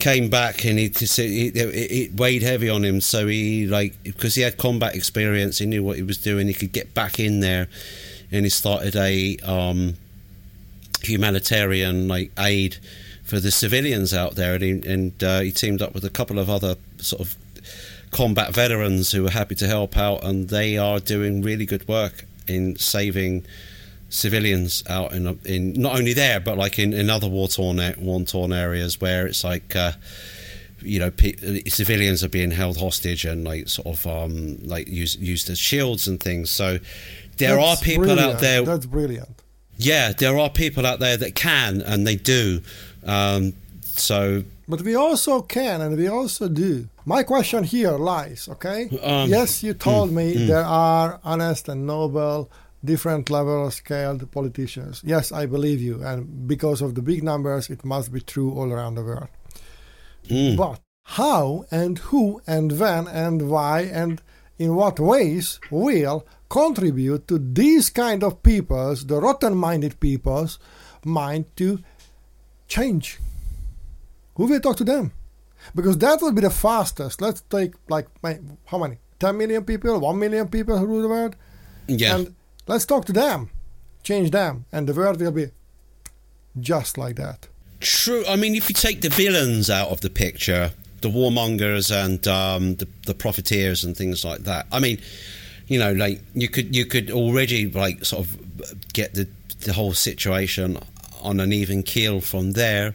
Came 0.00 0.28
back 0.28 0.64
and 0.64 0.78
it, 0.78 1.00
it 1.00 2.14
weighed 2.18 2.42
heavy 2.42 2.68
on 2.68 2.84
him. 2.84 3.00
So 3.00 3.28
he 3.28 3.66
like 3.66 4.02
because 4.02 4.34
he 4.34 4.42
had 4.42 4.58
combat 4.58 4.94
experience, 4.94 5.58
he 5.58 5.66
knew 5.66 5.84
what 5.84 5.96
he 5.96 6.02
was 6.02 6.18
doing. 6.18 6.48
He 6.48 6.54
could 6.54 6.72
get 6.72 6.92
back 6.94 7.20
in 7.20 7.40
there, 7.40 7.68
and 8.32 8.44
he 8.44 8.50
started 8.50 8.96
a 8.96 9.36
um, 9.44 9.94
humanitarian 11.02 12.08
like 12.08 12.32
aid 12.38 12.76
for 13.22 13.38
the 13.38 13.50
civilians 13.50 14.12
out 14.12 14.34
there, 14.34 14.54
and 14.54 14.62
he, 14.62 14.70
and 14.92 15.24
uh, 15.24 15.40
he 15.40 15.52
teamed 15.52 15.80
up 15.80 15.94
with 15.94 16.04
a 16.04 16.10
couple 16.10 16.38
of 16.38 16.50
other 16.50 16.76
sort 16.98 17.22
of 17.22 17.36
combat 18.14 18.54
veterans 18.54 19.12
who 19.12 19.26
are 19.26 19.30
happy 19.30 19.54
to 19.56 19.66
help 19.66 19.96
out, 19.96 20.24
and 20.24 20.48
they 20.48 20.78
are 20.78 21.00
doing 21.00 21.42
really 21.42 21.66
good 21.66 21.86
work 21.88 22.24
in 22.46 22.76
saving 22.76 23.44
civilians 24.08 24.82
out 24.88 25.12
in 25.12 25.38
in 25.44 25.72
not 25.72 25.96
only 25.98 26.12
there 26.12 26.38
but 26.38 26.56
like 26.56 26.78
in, 26.78 26.92
in 26.92 27.10
other 27.10 27.26
war 27.28 27.48
torn 27.48 27.78
war 27.98 28.20
torn 28.22 28.52
areas 28.52 29.00
where 29.00 29.26
it's 29.26 29.42
like. 29.44 29.74
Uh, 29.76 29.92
you 30.86 30.98
know, 30.98 31.10
pe- 31.10 31.62
civilians 31.68 32.22
are 32.22 32.28
being 32.28 32.50
held 32.50 32.76
hostage 32.76 33.24
and 33.24 33.42
like 33.42 33.68
sort 33.70 33.86
of 33.86 34.06
um, 34.06 34.58
like 34.74 34.86
used 34.86 35.18
used 35.18 35.48
as 35.48 35.58
shields 35.58 36.06
and 36.08 36.20
things. 36.20 36.50
So 36.50 36.78
there 37.38 37.56
That's 37.56 37.80
are 37.80 37.82
people 37.82 38.04
brilliant. 38.04 38.34
out 38.34 38.40
there 38.40 38.62
That's 38.62 38.84
brilliant. 38.84 39.34
yeah, 39.78 40.12
there 40.12 40.36
are 40.38 40.50
people 40.50 40.84
out 40.84 40.98
there 41.00 41.16
that 41.16 41.34
can, 41.34 41.80
and 41.80 42.06
they 42.06 42.16
do. 42.16 42.60
Um, 43.06 43.54
so 43.82 44.44
But 44.68 44.82
we 44.82 44.94
also 44.94 45.40
can 45.40 45.80
and 45.80 45.96
we 45.96 46.06
also 46.06 46.48
do. 46.48 46.86
My 47.06 47.22
question 47.22 47.64
here 47.64 47.98
lies, 47.98 48.48
okay? 48.48 48.88
Uh, 48.90 49.22
um, 49.22 49.30
yes, 49.30 49.62
you 49.62 49.74
told 49.74 50.08
hmm, 50.08 50.16
me 50.16 50.34
hmm. 50.34 50.46
there 50.46 50.64
are 50.64 51.20
honest 51.22 51.68
and 51.68 51.86
noble, 51.86 52.50
different 52.82 53.28
level 53.28 53.70
scaled 53.70 54.30
politicians. 54.30 55.02
Yes, 55.04 55.30
I 55.30 55.44
believe 55.46 55.82
you. 55.82 56.02
And 56.02 56.48
because 56.48 56.80
of 56.80 56.94
the 56.94 57.02
big 57.02 57.22
numbers, 57.22 57.68
it 57.68 57.84
must 57.84 58.10
be 58.10 58.20
true 58.20 58.52
all 58.52 58.72
around 58.72 58.94
the 58.94 59.04
world. 59.04 59.28
Hmm. 60.28 60.56
But 60.56 60.80
how 61.04 61.66
and 61.70 61.98
who 61.98 62.40
and 62.46 62.78
when 62.78 63.06
and 63.08 63.50
why 63.50 63.82
and 63.82 64.22
in 64.58 64.74
what 64.74 64.98
ways 64.98 65.60
will 65.70 66.26
contribute 66.48 67.28
to 67.28 67.38
these 67.38 67.90
kind 67.90 68.24
of 68.24 68.42
people's, 68.42 69.06
the 69.06 69.20
rotten 69.20 69.56
minded 69.56 70.00
people's 70.00 70.58
mind 71.04 71.44
to 71.56 71.80
change? 72.66 73.18
Who 74.36 74.46
will 74.46 74.60
talk 74.60 74.78
to 74.78 74.84
them? 74.84 75.12
Because 75.74 75.98
that 75.98 76.20
will 76.20 76.32
be 76.32 76.42
the 76.42 76.50
fastest. 76.50 77.20
Let's 77.20 77.40
take 77.42 77.74
like 77.88 78.06
my- 78.22 78.40
how 78.66 78.78
many? 78.78 78.98
10 79.20 79.36
million 79.38 79.64
people, 79.64 79.98
1 80.00 80.18
million 80.18 80.48
people 80.48 80.76
who 80.78 80.86
rule 80.86 81.02
the 81.02 81.08
world? 81.08 81.36
yeah, 81.86 82.16
And 82.16 82.34
let's 82.66 82.84
talk 82.84 83.04
to 83.06 83.12
them, 83.12 83.50
change 84.02 84.30
them, 84.30 84.64
and 84.72 84.86
the 84.88 84.92
world 84.94 85.20
will 85.20 85.30
be 85.30 85.46
just 86.60 86.98
like 86.98 87.16
that. 87.16 87.48
True. 87.80 88.24
I 88.28 88.36
mean, 88.36 88.54
if 88.54 88.68
you 88.68 88.74
take 88.74 89.00
the 89.02 89.08
villains 89.10 89.70
out 89.70 89.88
of 89.88 90.00
the 90.00 90.10
picture, 90.10 90.72
the 91.00 91.10
warmongers 91.10 91.90
and 91.94 92.26
um, 92.26 92.76
the, 92.76 92.88
the 93.06 93.14
profiteers 93.14 93.84
and 93.84 93.96
things 93.96 94.24
like 94.24 94.40
that. 94.44 94.66
I 94.72 94.80
mean, 94.80 94.98
you 95.68 95.78
know, 95.78 95.92
like 95.92 96.20
you 96.34 96.48
could 96.48 96.74
you 96.74 96.86
could 96.86 97.10
already 97.10 97.70
like 97.70 98.04
sort 98.04 98.26
of 98.26 98.92
get 98.92 99.14
the 99.14 99.28
the 99.60 99.72
whole 99.74 99.92
situation 99.92 100.78
on 101.20 101.40
an 101.40 101.52
even 101.52 101.82
keel 101.82 102.20
from 102.20 102.52
there. 102.52 102.94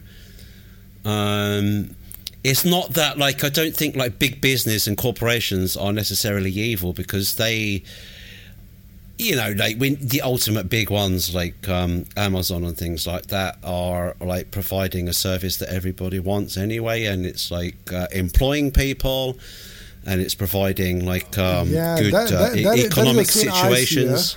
Um, 1.04 1.94
it's 2.42 2.64
not 2.64 2.94
that 2.94 3.18
like 3.18 3.44
I 3.44 3.48
don't 3.50 3.76
think 3.76 3.96
like 3.96 4.18
big 4.18 4.40
business 4.40 4.86
and 4.86 4.96
corporations 4.96 5.76
are 5.76 5.92
necessarily 5.92 6.50
evil 6.50 6.92
because 6.92 7.34
they 7.36 7.82
you 9.18 9.36
know, 9.36 9.52
like 9.58 9.76
when 9.76 9.96
the 10.00 10.22
ultimate 10.22 10.70
big 10.70 10.88
ones 10.88 11.34
like 11.34 11.68
um, 11.68 12.06
Amazon 12.16 12.64
and 12.64 12.74
things 12.74 13.06
like 13.06 13.26
that 13.26 13.58
are 13.62 14.16
like 14.18 14.50
providing 14.50 15.08
a 15.08 15.12
service 15.12 15.58
that 15.58 15.68
everybody 15.68 16.18
wants 16.18 16.56
anyway, 16.56 17.04
and 17.04 17.26
it's 17.26 17.50
like 17.50 17.92
uh, 17.92 18.06
employing 18.12 18.70
people, 18.70 19.36
and 20.06 20.22
it's 20.22 20.34
providing 20.34 21.04
like 21.04 21.36
um, 21.36 21.68
Yeah, 21.68 21.98
good 22.00 22.14
that- 22.14 22.32
uh, 22.32 22.48
that- 22.48 22.56
e- 22.56 22.64
that 22.64 22.78
economic 22.78 23.26
that 23.26 23.36
is 23.36 23.36
a 23.36 23.40
thin 23.40 23.48
ice 23.50 23.88
here. 23.90 24.16
situations. 24.16 24.36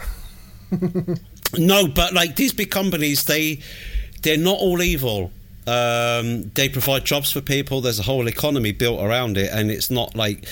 no, 1.58 1.88
but 1.88 2.14
like 2.14 2.36
these 2.36 2.52
big 2.52 2.70
companies, 2.70 3.24
they 3.24 3.60
they're 4.22 4.36
not 4.38 4.58
all 4.60 4.82
evil. 4.82 5.32
Um, 5.68 6.50
they 6.56 6.70
provide 6.70 7.06
jobs 7.06 7.32
for 7.32 7.42
people. 7.42 7.82
There's 7.82 8.00
a 8.00 8.04
whole 8.04 8.28
economy 8.28 8.72
built 8.72 9.02
around 9.02 9.38
it, 9.38 9.52
and 9.52 9.72
it's 9.72 9.90
not 9.90 10.16
like, 10.16 10.46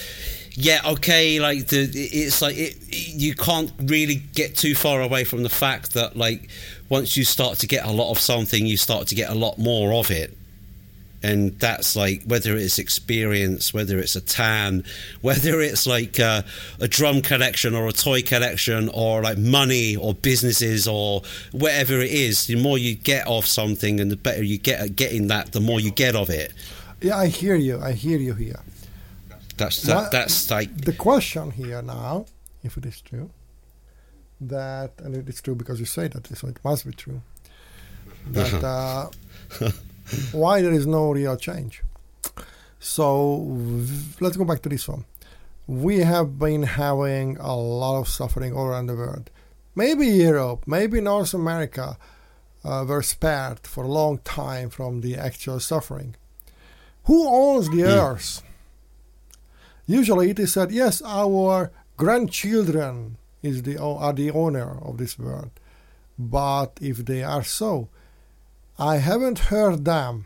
yeah, 0.52 0.82
okay, 0.86 1.40
like 1.40 1.68
the 1.68 1.90
it's 1.94 2.42
like 2.42 2.58
it, 2.58 2.78
you 2.90 3.36
can't 3.36 3.72
really 3.80 4.16
get 4.16 4.56
too 4.56 4.76
far 4.76 5.02
away 5.02 5.24
from 5.24 5.44
the 5.44 5.50
fact 5.50 5.94
that 5.94 6.16
like 6.16 6.50
once 6.90 7.16
you 7.16 7.24
start 7.24 7.60
to 7.60 7.68
get 7.68 7.86
a 7.86 7.92
lot 7.92 8.12
of 8.12 8.20
something, 8.20 8.66
you 8.66 8.78
start 8.78 9.08
to 9.08 9.16
get 9.16 9.30
a 9.30 9.36
lot 9.36 9.58
more 9.58 9.94
of 9.94 10.12
it. 10.12 10.38
And 11.24 11.60
that's 11.60 11.96
like 11.96 12.24
whether 12.26 12.56
it's 12.56 12.80
experience, 12.80 13.74
whether 13.74 14.00
it's 14.00 14.16
a 14.16 14.22
tan, 14.22 14.84
whether 15.22 15.62
it's 15.62 15.86
like 15.86 16.20
uh, 16.20 16.42
a 16.80 16.88
drum 16.88 17.22
collection 17.22 17.76
or 17.76 17.88
a 17.88 17.92
toy 17.92 18.22
collection, 18.22 18.90
or 18.94 19.22
like 19.22 19.38
money 19.38 19.96
or 19.96 20.14
businesses 20.14 20.88
or 20.88 21.22
whatever 21.52 22.00
it 22.02 22.12
is. 22.12 22.48
The 22.48 22.56
more 22.56 22.78
you 22.78 22.96
get 22.96 23.28
of 23.28 23.46
something, 23.46 24.00
and 24.00 24.12
the 24.12 24.18
better 24.18 24.44
you 24.44 24.58
get 24.58 24.80
at 24.80 24.96
getting 24.96 25.28
that, 25.28 25.52
the 25.52 25.62
more 25.62 25.80
you 25.80 25.92
get 25.92 26.16
of 26.16 26.30
it. 26.30 26.54
Yeah, 27.02 27.18
I 27.18 27.28
hear 27.28 27.56
you. 27.56 27.80
I 27.80 27.94
hear 27.94 28.20
you 28.20 28.34
here. 28.34 28.60
That's 29.58 29.82
that, 29.84 30.12
that's 30.12 30.50
like 30.50 30.76
The 30.76 30.94
question 30.94 31.52
here 31.52 31.82
now, 31.82 32.26
if 32.64 32.78
it 32.78 32.86
is 32.86 33.02
true, 33.02 33.30
that, 34.40 34.94
and 35.00 35.16
it 35.16 35.30
is 35.30 35.42
true 35.42 35.56
because 35.56 35.80
you 35.80 35.86
say 35.86 36.08
that, 36.08 36.26
so 36.36 36.48
it 36.48 36.58
must 36.64 36.86
be 36.86 36.94
true, 36.94 37.22
that 38.32 38.64
uh, 38.64 39.10
why 40.32 40.62
there 40.62 40.74
is 40.74 40.88
no 40.88 41.12
real 41.12 41.38
change. 41.38 41.84
So 42.80 43.36
let's 44.20 44.38
go 44.38 44.46
back 44.46 44.62
to 44.64 44.70
this 44.70 44.88
one. 44.88 45.06
We 45.68 46.00
have 46.00 46.40
been 46.40 46.64
having 46.64 47.38
a 47.38 47.56
lot 47.56 48.00
of 48.00 48.08
suffering 48.08 48.54
all 48.54 48.66
around 48.66 48.88
the 48.88 48.96
world. 48.96 49.30
Maybe 49.76 50.08
Europe, 50.08 50.64
maybe 50.68 51.00
North 51.00 51.34
America 51.34 51.98
uh, 52.64 52.86
were 52.88 53.04
spared 53.04 53.60
for 53.66 53.84
a 53.84 53.88
long 53.88 54.20
time 54.20 54.70
from 54.70 55.02
the 55.02 55.16
actual 55.16 55.60
suffering. 55.60 56.16
Who 57.06 57.28
owns 57.28 57.70
the 57.70 57.84
earth? 57.84 58.44
Usually 59.86 60.32
it 60.32 60.40
is 60.40 60.54
said, 60.54 60.72
yes, 60.72 61.02
our 61.06 61.72
grandchildren 61.98 63.18
is 63.42 63.64
the 63.64 63.78
are 63.82 64.14
the 64.14 64.32
owner 64.32 64.78
of 64.82 64.98
this 64.98 65.18
world. 65.18 65.52
But 66.18 66.78
if 66.82 67.06
they 67.06 67.24
are 67.24 67.44
so, 67.44 67.90
I 68.82 68.98
haven't 68.98 69.38
heard 69.54 69.86
them. 69.86 70.26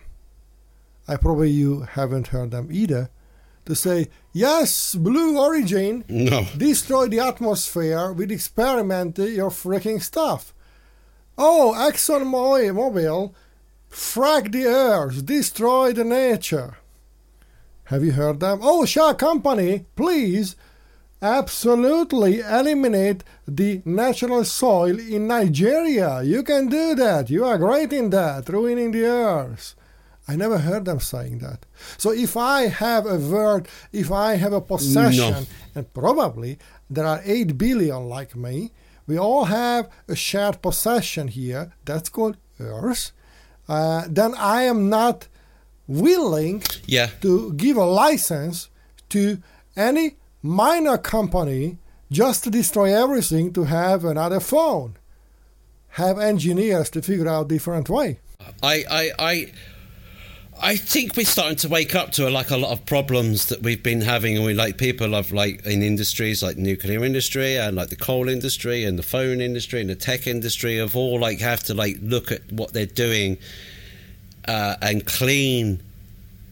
I 1.09 1.17
probably 1.17 1.51
you 1.51 1.81
haven't 1.81 2.27
heard 2.27 2.51
them 2.51 2.69
either. 2.71 3.09
To 3.65 3.75
say 3.75 4.07
yes, 4.31 4.95
Blue 4.95 5.37
Origin 5.37 6.05
No. 6.07 6.45
destroy 6.57 7.07
the 7.09 7.19
atmosphere 7.19 8.13
with 8.13 8.31
experimenting 8.31 9.33
your 9.35 9.49
freaking 9.49 10.01
stuff. 10.01 10.53
Oh, 11.37 11.73
ExxonMobil 11.75 13.33
frack 13.91 14.51
the 14.53 14.65
earth, 14.67 15.25
destroy 15.25 15.91
the 15.91 16.05
nature. 16.05 16.77
Have 17.85 18.03
you 18.05 18.13
heard 18.13 18.39
them? 18.39 18.59
Oh, 18.61 18.85
Shah 18.85 19.13
Company, 19.13 19.85
please 19.97 20.55
absolutely 21.25 22.33
eliminate 22.59 23.23
the 23.47 23.81
natural 23.85 24.43
soil 24.45 24.97
in 25.15 25.27
Nigeria. 25.27 26.21
You 26.33 26.41
can 26.43 26.63
do 26.67 26.85
that. 26.95 27.29
You 27.29 27.45
are 27.45 27.57
great 27.57 27.91
in 27.93 28.09
that, 28.11 28.47
ruining 28.49 28.91
the 28.91 29.05
earth. 29.05 29.75
I 30.27 30.35
never 30.35 30.57
heard 30.67 30.85
them 30.85 30.99
saying 30.99 31.37
that. 31.39 31.59
So 31.97 32.09
if 32.11 32.35
I 32.37 32.59
have 32.85 33.05
a 33.05 33.17
word, 33.17 33.67
if 33.91 34.11
I 34.11 34.35
have 34.43 34.53
a 34.53 34.61
possession, 34.73 35.31
No. 35.33 35.45
and 35.75 35.93
probably 35.93 36.57
there 36.89 37.05
are 37.13 37.21
8 37.23 37.57
billion 37.57 38.01
like 38.17 38.35
me, 38.35 38.71
we 39.07 39.15
all 39.19 39.45
have 39.45 39.83
a 40.07 40.15
shared 40.15 40.57
possession 40.61 41.27
here, 41.27 41.63
that's 41.87 42.09
called 42.09 42.37
earth, 42.59 43.11
uh, 43.69 44.03
then 44.09 44.31
I 44.35 44.63
am 44.63 44.89
not 44.89 45.27
willing 45.87 46.63
Yeah. 46.87 47.09
to 47.21 47.53
give 47.53 47.77
a 47.77 47.85
license 47.85 48.69
to 49.09 49.37
any 49.77 50.07
minor 50.45 50.97
company 50.97 51.77
just 52.11 52.43
to 52.43 52.49
destroy 52.49 52.95
everything 52.95 53.51
to 53.53 53.63
have 53.63 54.05
another 54.05 54.39
phone. 54.39 54.95
Have 55.89 56.19
engineers 56.19 56.89
to 56.91 57.01
figure 57.01 57.27
out 57.27 57.47
different 57.47 57.89
way. 57.89 58.19
I, 58.61 58.83
I, 58.89 59.11
I, 59.17 59.51
I 60.61 60.75
think 60.75 61.17
we're 61.17 61.25
starting 61.25 61.57
to 61.57 61.69
wake 61.69 61.95
up 61.95 62.11
to 62.13 62.29
like 62.29 62.51
a 62.51 62.57
lot 62.57 62.71
of 62.71 62.85
problems 62.85 63.47
that 63.47 63.63
we've 63.63 63.81
been 63.81 64.01
having, 64.01 64.35
and 64.35 64.45
we 64.45 64.53
like 64.53 64.77
people 64.77 65.15
of 65.15 65.31
like 65.31 65.65
in 65.65 65.81
industries 65.81 66.43
like 66.43 66.57
nuclear 66.57 67.03
industry 67.03 67.57
and 67.57 67.75
like 67.75 67.89
the 67.89 67.95
coal 67.95 68.29
industry 68.29 68.83
and 68.83 68.99
the 68.99 69.03
phone 69.03 69.41
industry 69.41 69.81
and 69.81 69.89
the 69.89 69.95
tech 69.95 70.27
industry 70.27 70.77
have 70.77 70.95
all 70.95 71.19
like 71.19 71.39
have 71.39 71.63
to 71.63 71.73
like 71.73 71.97
look 72.01 72.31
at 72.31 72.51
what 72.51 72.73
they're 72.73 72.85
doing 72.85 73.37
uh, 74.47 74.75
and 74.81 75.05
clean 75.05 75.81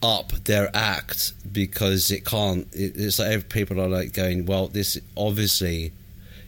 up 0.04 0.32
their 0.44 0.70
act 0.76 1.34
because 1.52 2.12
it 2.12 2.26
can't. 2.26 2.68
It, 2.74 2.94
it's 2.96 3.20
like 3.20 3.50
people 3.50 3.80
are 3.80 3.88
like 3.88 4.14
going, 4.14 4.46
well, 4.46 4.68
this 4.68 5.00
obviously 5.16 5.94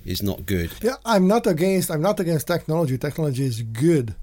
is 0.06 0.22
not 0.22 0.46
good. 0.46 0.72
Yeah, 0.82 0.96
I'm 1.06 1.28
not 1.28 1.48
against. 1.48 1.90
I'm 1.90 2.02
not 2.02 2.20
against 2.20 2.48
technology. 2.48 2.98
Technology 2.98 3.46
is 3.46 3.62
good, 3.62 4.14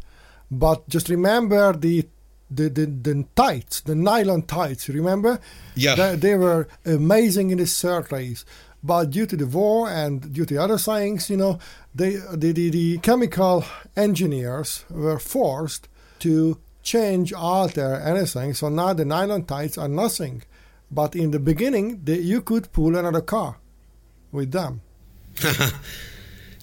but 0.50 0.88
just 0.88 1.08
remember 1.08 1.72
the 1.72 2.06
the 2.50 2.68
the, 2.68 2.86
the 2.86 3.24
tights, 3.34 3.80
the 3.80 3.94
nylon 3.94 4.42
tights. 4.42 4.88
Remember? 4.88 5.40
Yeah. 5.74 5.94
They, 5.94 6.16
they 6.16 6.34
were 6.36 6.68
amazing 6.84 7.50
in 7.50 7.58
the 7.58 7.66
surface, 7.66 8.44
but 8.82 9.10
due 9.10 9.26
to 9.26 9.36
the 9.36 9.46
war 9.46 9.88
and 9.88 10.32
due 10.32 10.44
to 10.44 10.56
other 10.58 10.78
things, 10.78 11.30
you 11.30 11.36
know, 11.36 11.58
they 11.94 12.16
the 12.32 12.52
the, 12.52 12.70
the 12.70 12.98
chemical 12.98 13.64
engineers 13.96 14.84
were 14.90 15.18
forced 15.18 15.88
to 16.20 16.58
change, 16.82 17.32
alter 17.32 17.94
anything. 17.96 18.54
So 18.54 18.68
now 18.68 18.92
the 18.92 19.04
nylon 19.04 19.44
tights 19.44 19.78
are 19.78 19.88
nothing. 19.88 20.42
But 20.90 21.16
in 21.16 21.30
the 21.30 21.38
beginning, 21.38 22.00
they, 22.04 22.18
you 22.18 22.42
could 22.42 22.70
pull 22.72 22.96
another 22.96 23.22
car 23.22 23.56
with 24.30 24.52
them. 24.52 24.82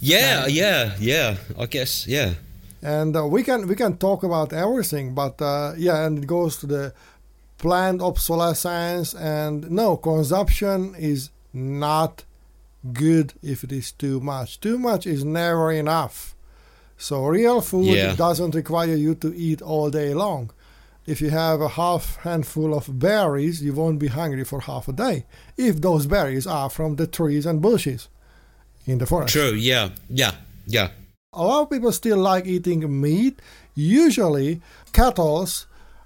Yeah, 0.01 0.47
yeah, 0.47 0.95
yeah. 0.99 1.35
I 1.57 1.65
guess, 1.65 2.07
yeah. 2.07 2.33
and 2.81 3.15
uh, 3.15 3.25
we 3.27 3.43
can 3.43 3.67
we 3.67 3.75
can 3.75 3.97
talk 3.97 4.23
about 4.23 4.53
everything 4.53 5.13
but 5.13 5.41
uh, 5.41 5.73
yeah 5.77 6.05
and 6.05 6.19
it 6.19 6.27
goes 6.27 6.55
to 6.57 6.65
the 6.65 6.93
planned 7.57 8.01
obsolescence 8.01 9.13
and 9.13 9.69
no 9.69 9.97
consumption 9.97 10.95
is 10.95 11.29
not 11.51 12.23
good 12.93 13.33
if 13.43 13.65
it 13.65 13.71
is 13.73 13.91
too 13.91 14.21
much 14.21 14.61
too 14.61 14.79
much 14.79 15.05
is 15.05 15.25
never 15.25 15.69
enough 15.73 16.33
so 17.07 17.15
real 17.39 17.59
food 17.61 17.85
Yeah. 17.97 18.13
doesn't 18.25 18.53
require 18.61 18.95
you 19.05 19.15
to 19.23 19.29
eat 19.47 19.59
all 19.71 19.89
day 19.89 20.13
long 20.13 20.43
if 21.11 21.17
you 21.23 21.29
have 21.43 21.59
a 21.61 21.69
half 21.81 22.03
handful 22.27 22.69
of 22.79 22.83
berries 22.99 23.55
you 23.65 23.73
won't 23.73 23.99
be 24.05 24.09
hungry 24.21 24.43
for 24.51 24.59
half 24.69 24.85
a 24.93 24.93
day 25.05 25.17
if 25.67 25.73
those 25.87 26.03
berries 26.13 26.45
are 26.45 26.69
from 26.77 26.91
the 26.97 27.07
trees 27.17 27.45
and 27.49 27.61
bushes 27.61 28.01
in 28.85 28.97
the 28.99 29.05
forest 29.05 29.33
True, 29.33 29.53
yeah, 29.71 29.85
yeah, 30.21 30.33
yeah. 30.77 30.89
a 31.33 31.43
lot 31.49 31.61
of 31.63 31.69
people 31.73 31.91
still 31.91 32.17
like 32.31 32.45
eating 32.55 32.81
meat. 33.05 33.35
Usually, 33.75 34.61
cattle's 34.93 35.65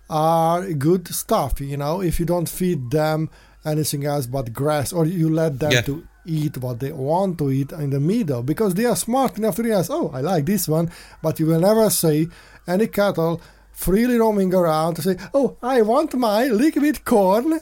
are 0.10 0.60
good 0.74 1.08
stuff. 1.08 1.60
You 1.62 1.78
know, 1.78 2.02
if 2.02 2.20
you 2.20 2.26
don't 2.26 2.50
feed 2.60 2.92
them 2.92 3.30
anything 3.66 4.06
else 4.06 4.26
but 4.28 4.52
grass, 4.54 4.92
or 4.94 5.06
you 5.06 5.30
let 5.30 5.60
them 5.60 5.72
Yeah. 5.72 5.82
to 5.90 6.04
eat 6.26 6.58
what 6.58 6.80
they 6.80 6.92
want 6.92 7.38
to 7.40 7.52
eat 7.52 7.72
in 7.72 7.90
the 7.90 8.00
middle 8.00 8.44
because 8.44 8.74
they 8.74 8.86
are 8.86 8.96
smart 8.96 9.38
enough 9.38 9.56
to 9.58 9.64
realize, 9.64 9.90
oh, 9.90 10.12
I 10.14 10.22
like 10.22 10.46
this 10.46 10.68
one. 10.68 10.92
But 11.22 11.40
you 11.40 11.46
will 11.48 11.60
never 11.60 11.90
see 11.90 12.30
any 12.68 12.88
cattle 12.88 13.42
freely 13.72 14.18
roaming 14.18 14.54
around 14.54 14.96
to 14.96 15.02
say, 15.02 15.18
oh, 15.34 15.58
I 15.62 15.82
want 15.82 16.14
my 16.14 16.46
liquid 16.46 17.06
corn. 17.06 17.60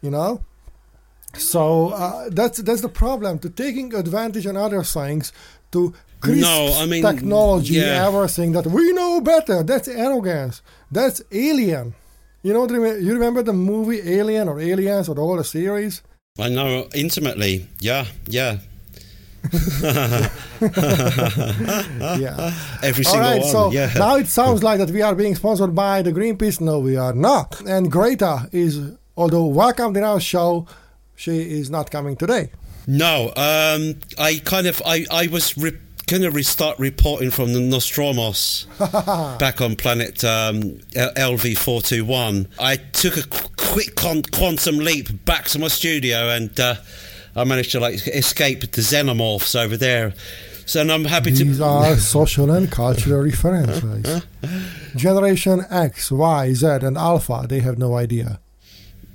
You 0.00 0.10
know. 0.10 0.44
So 1.34 1.88
uh, 1.90 2.28
that's 2.30 2.58
that's 2.58 2.82
the 2.82 2.88
problem 2.88 3.38
to 3.40 3.48
taking 3.48 3.94
advantage 3.94 4.46
on 4.46 4.56
other 4.56 4.82
things 4.82 5.32
to 5.70 5.94
crisp 6.20 6.42
No, 6.42 6.74
I 6.78 6.86
mean, 6.86 7.02
technology, 7.02 7.74
yeah. 7.74 8.06
everything 8.06 8.52
that 8.52 8.66
we 8.66 8.92
know 8.92 9.20
better. 9.20 9.62
That's 9.62 9.88
arrogance. 9.88 10.60
That's 10.90 11.22
alien. 11.32 11.94
You 12.42 12.52
know, 12.52 12.68
you 12.68 13.12
remember 13.14 13.42
the 13.42 13.52
movie 13.52 14.00
Alien 14.18 14.48
or 14.48 14.58
Aliens 14.60 15.08
or 15.08 15.18
all 15.18 15.36
the 15.36 15.44
series? 15.44 16.02
I 16.38 16.48
know 16.48 16.88
intimately. 16.94 17.66
Yeah, 17.80 18.06
yeah. 18.26 18.58
Yeah. 20.62 22.54
Every 22.82 23.04
All 23.04 23.12
single 23.12 23.30
right, 23.30 23.40
one. 23.42 23.50
so 23.50 23.70
yeah. 23.72 23.92
now 23.96 24.16
it 24.16 24.28
sounds 24.28 24.62
like 24.62 24.78
that 24.78 24.90
we 24.90 25.02
are 25.02 25.14
being 25.14 25.34
sponsored 25.34 25.74
by 25.74 26.00
the 26.02 26.10
Greenpeace. 26.12 26.58
No, 26.60 26.78
we 26.78 26.96
are 26.96 27.12
not. 27.12 27.60
And 27.66 27.90
Greta 27.92 28.48
is, 28.52 28.92
although 29.16 29.44
welcome 29.46 29.92
to 29.94 30.02
our 30.02 30.20
show, 30.20 30.66
she 31.16 31.38
is 31.60 31.68
not 31.70 31.90
coming 31.90 32.16
today. 32.16 32.50
no, 32.86 33.32
um, 33.36 33.96
I 34.18 34.40
kind 34.44 34.66
of, 34.66 34.80
I, 34.86 35.04
I 35.10 35.26
was 35.26 35.56
re- 35.58 35.76
going 36.12 36.22
to 36.22 36.30
restart 36.30 36.78
reporting 36.78 37.30
from 37.30 37.54
the 37.54 37.58
Nostromos 37.60 38.66
back 39.38 39.60
on 39.62 39.76
planet 39.76 40.22
um, 40.24 40.62
LV 40.94 41.56
four 41.58 41.80
two 41.80 42.04
one. 42.04 42.48
I 42.60 42.76
took 42.76 43.16
a 43.16 43.22
quick 43.56 43.94
con- 43.96 44.22
quantum 44.22 44.78
leap 44.78 45.24
back 45.24 45.46
to 45.46 45.58
my 45.58 45.68
studio, 45.68 46.28
and 46.28 46.58
uh, 46.60 46.74
I 47.34 47.44
managed 47.44 47.72
to 47.72 47.80
like 47.80 48.06
escape 48.08 48.60
the 48.60 48.66
xenomorphs 48.82 49.58
over 49.58 49.76
there. 49.76 50.12
So 50.66 50.80
and 50.82 50.92
I'm 50.92 51.04
happy 51.06 51.30
These 51.30 51.58
to. 51.58 51.64
are 51.64 51.96
social 51.96 52.50
and 52.50 52.70
cultural 52.70 53.22
references. 53.22 54.22
Generation 54.94 55.64
X, 55.70 56.12
Y, 56.12 56.52
Z, 56.54 56.66
and 56.82 56.96
Alpha, 56.98 57.46
they 57.48 57.60
have 57.60 57.78
no 57.78 57.96
idea. 57.96 58.38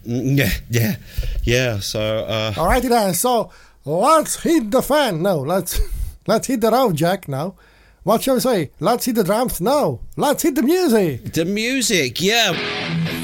Mm, 0.07 0.37
Yeah, 0.37 0.51
yeah, 0.69 0.95
yeah. 1.43 1.79
So. 1.79 1.99
Uh, 2.25 2.53
All 2.57 2.65
righty 2.67 2.87
then, 2.87 3.13
so 3.13 3.51
let's 3.85 4.41
hit 4.41 4.71
the 4.71 4.81
fan. 4.81 5.21
No, 5.21 5.39
let's 5.39 5.79
let's 6.27 6.47
hit 6.47 6.61
the 6.61 6.71
road, 6.71 6.95
Jack, 6.95 7.27
now. 7.27 7.55
What 8.03 8.21
shall 8.21 8.35
we 8.35 8.39
say? 8.41 8.71
Let's 8.79 9.05
hit 9.05 9.15
the 9.15 9.23
drums? 9.23 9.59
now. 9.59 9.99
Let's 10.15 10.43
hit 10.43 10.55
the 10.55 10.63
music. 10.63 11.33
The 11.33 11.43
music, 11.45 12.21
yeah. 12.21 13.16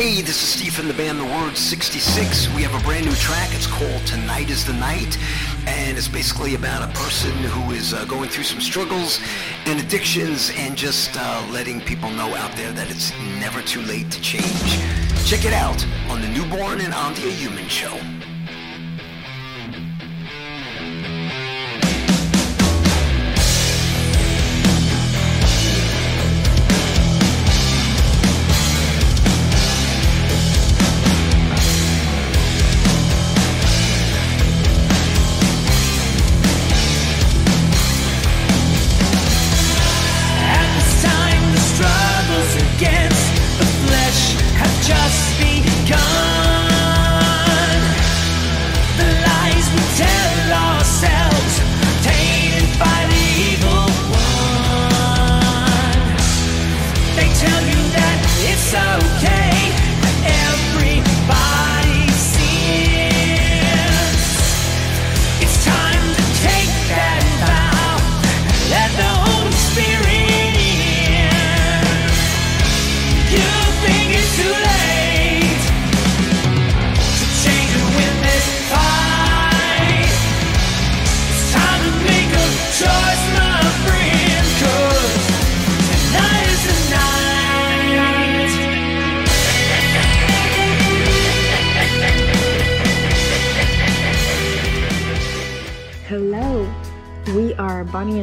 Hey, 0.00 0.22
this 0.22 0.42
is 0.42 0.48
Steve 0.48 0.72
from 0.72 0.88
the 0.88 0.94
band 0.94 1.20
The 1.20 1.26
Word 1.26 1.58
66. 1.58 2.48
We 2.54 2.62
have 2.62 2.74
a 2.74 2.82
brand 2.86 3.04
new 3.04 3.12
track. 3.16 3.50
It's 3.52 3.66
called 3.66 4.06
Tonight 4.06 4.48
is 4.48 4.64
the 4.64 4.72
Night. 4.72 5.18
And 5.66 5.98
it's 5.98 6.08
basically 6.08 6.54
about 6.54 6.88
a 6.88 6.90
person 6.98 7.30
who 7.32 7.72
is 7.72 7.92
uh, 7.92 8.06
going 8.06 8.30
through 8.30 8.44
some 8.44 8.62
struggles 8.62 9.20
and 9.66 9.78
addictions 9.78 10.52
and 10.56 10.74
just 10.74 11.10
uh, 11.18 11.46
letting 11.52 11.82
people 11.82 12.08
know 12.12 12.34
out 12.36 12.56
there 12.56 12.72
that 12.72 12.90
it's 12.90 13.12
never 13.40 13.60
too 13.60 13.82
late 13.82 14.10
to 14.12 14.22
change. 14.22 14.80
Check 15.26 15.44
it 15.44 15.52
out 15.52 15.84
on 16.08 16.22
the 16.22 16.28
Neoborn 16.28 16.82
and 16.82 16.94
Andia 16.94 17.30
Human 17.32 17.68
Show. 17.68 18.19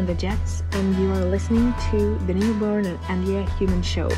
The 0.05 0.13
Jets, 0.13 0.63
and 0.73 0.95
you 0.97 1.11
are 1.11 1.25
listening 1.25 1.73
to 1.91 2.15
the 2.27 2.33
Neoborn 2.33 2.85
and 2.85 2.99
Andia 2.99 3.49
Human 3.57 3.81
Show. 3.81 4.09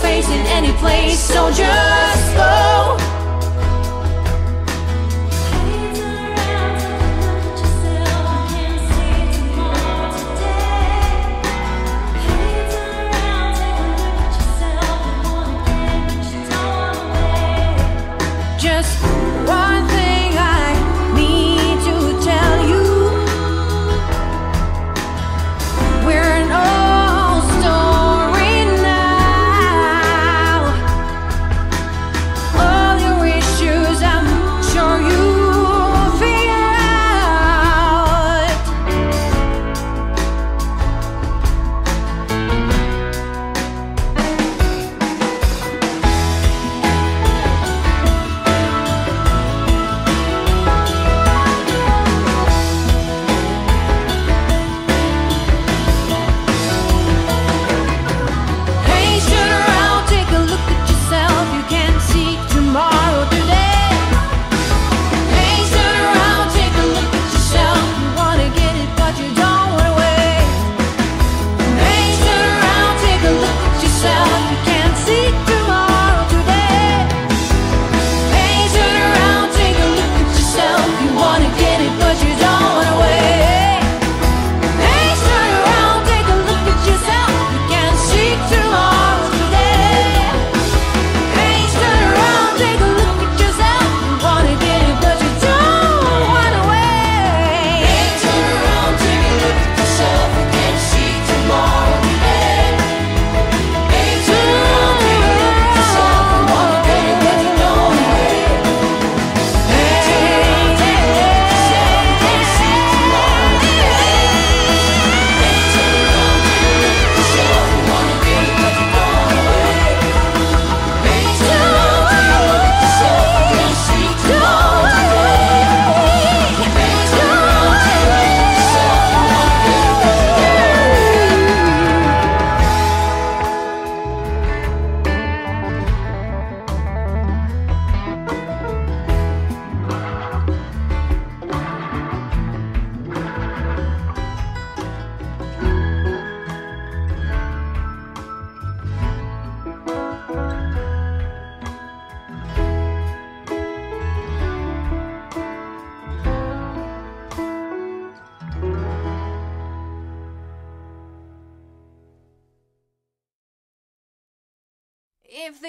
Face 0.00 0.28
in 0.28 0.46
any 0.46 0.72
place, 0.72 1.18
so 1.18 1.50
just 1.50 2.36
go. 2.36 2.67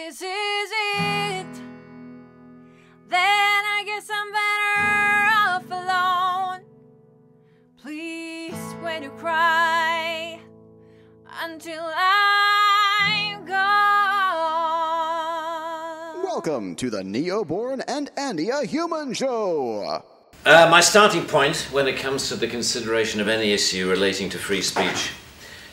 This 0.05 0.21
is 0.21 0.71
it, 0.97 1.53
then 3.09 3.19
I 3.19 3.83
guess 3.85 4.09
I'm 4.09 4.31
better 4.31 4.77
off 5.35 5.65
alone. 5.69 6.61
Please, 7.81 8.55
when 8.81 9.03
you 9.03 9.09
cry 9.09 10.39
until 11.41 11.83
I'm 11.93 13.45
gone. 13.45 13.57
Welcome 16.23 16.77
to 16.77 16.89
the 16.89 17.01
Neoborn 17.03 17.83
and 17.89 18.09
Andia 18.15 18.65
Human 18.65 19.13
Show. 19.13 20.01
Uh, 20.45 20.67
my 20.71 20.79
starting 20.79 21.25
point 21.25 21.67
when 21.73 21.89
it 21.89 21.97
comes 21.97 22.29
to 22.29 22.37
the 22.37 22.47
consideration 22.47 23.19
of 23.19 23.27
any 23.27 23.51
issue 23.51 23.89
relating 23.89 24.29
to 24.29 24.37
free 24.37 24.61
speech 24.61 25.11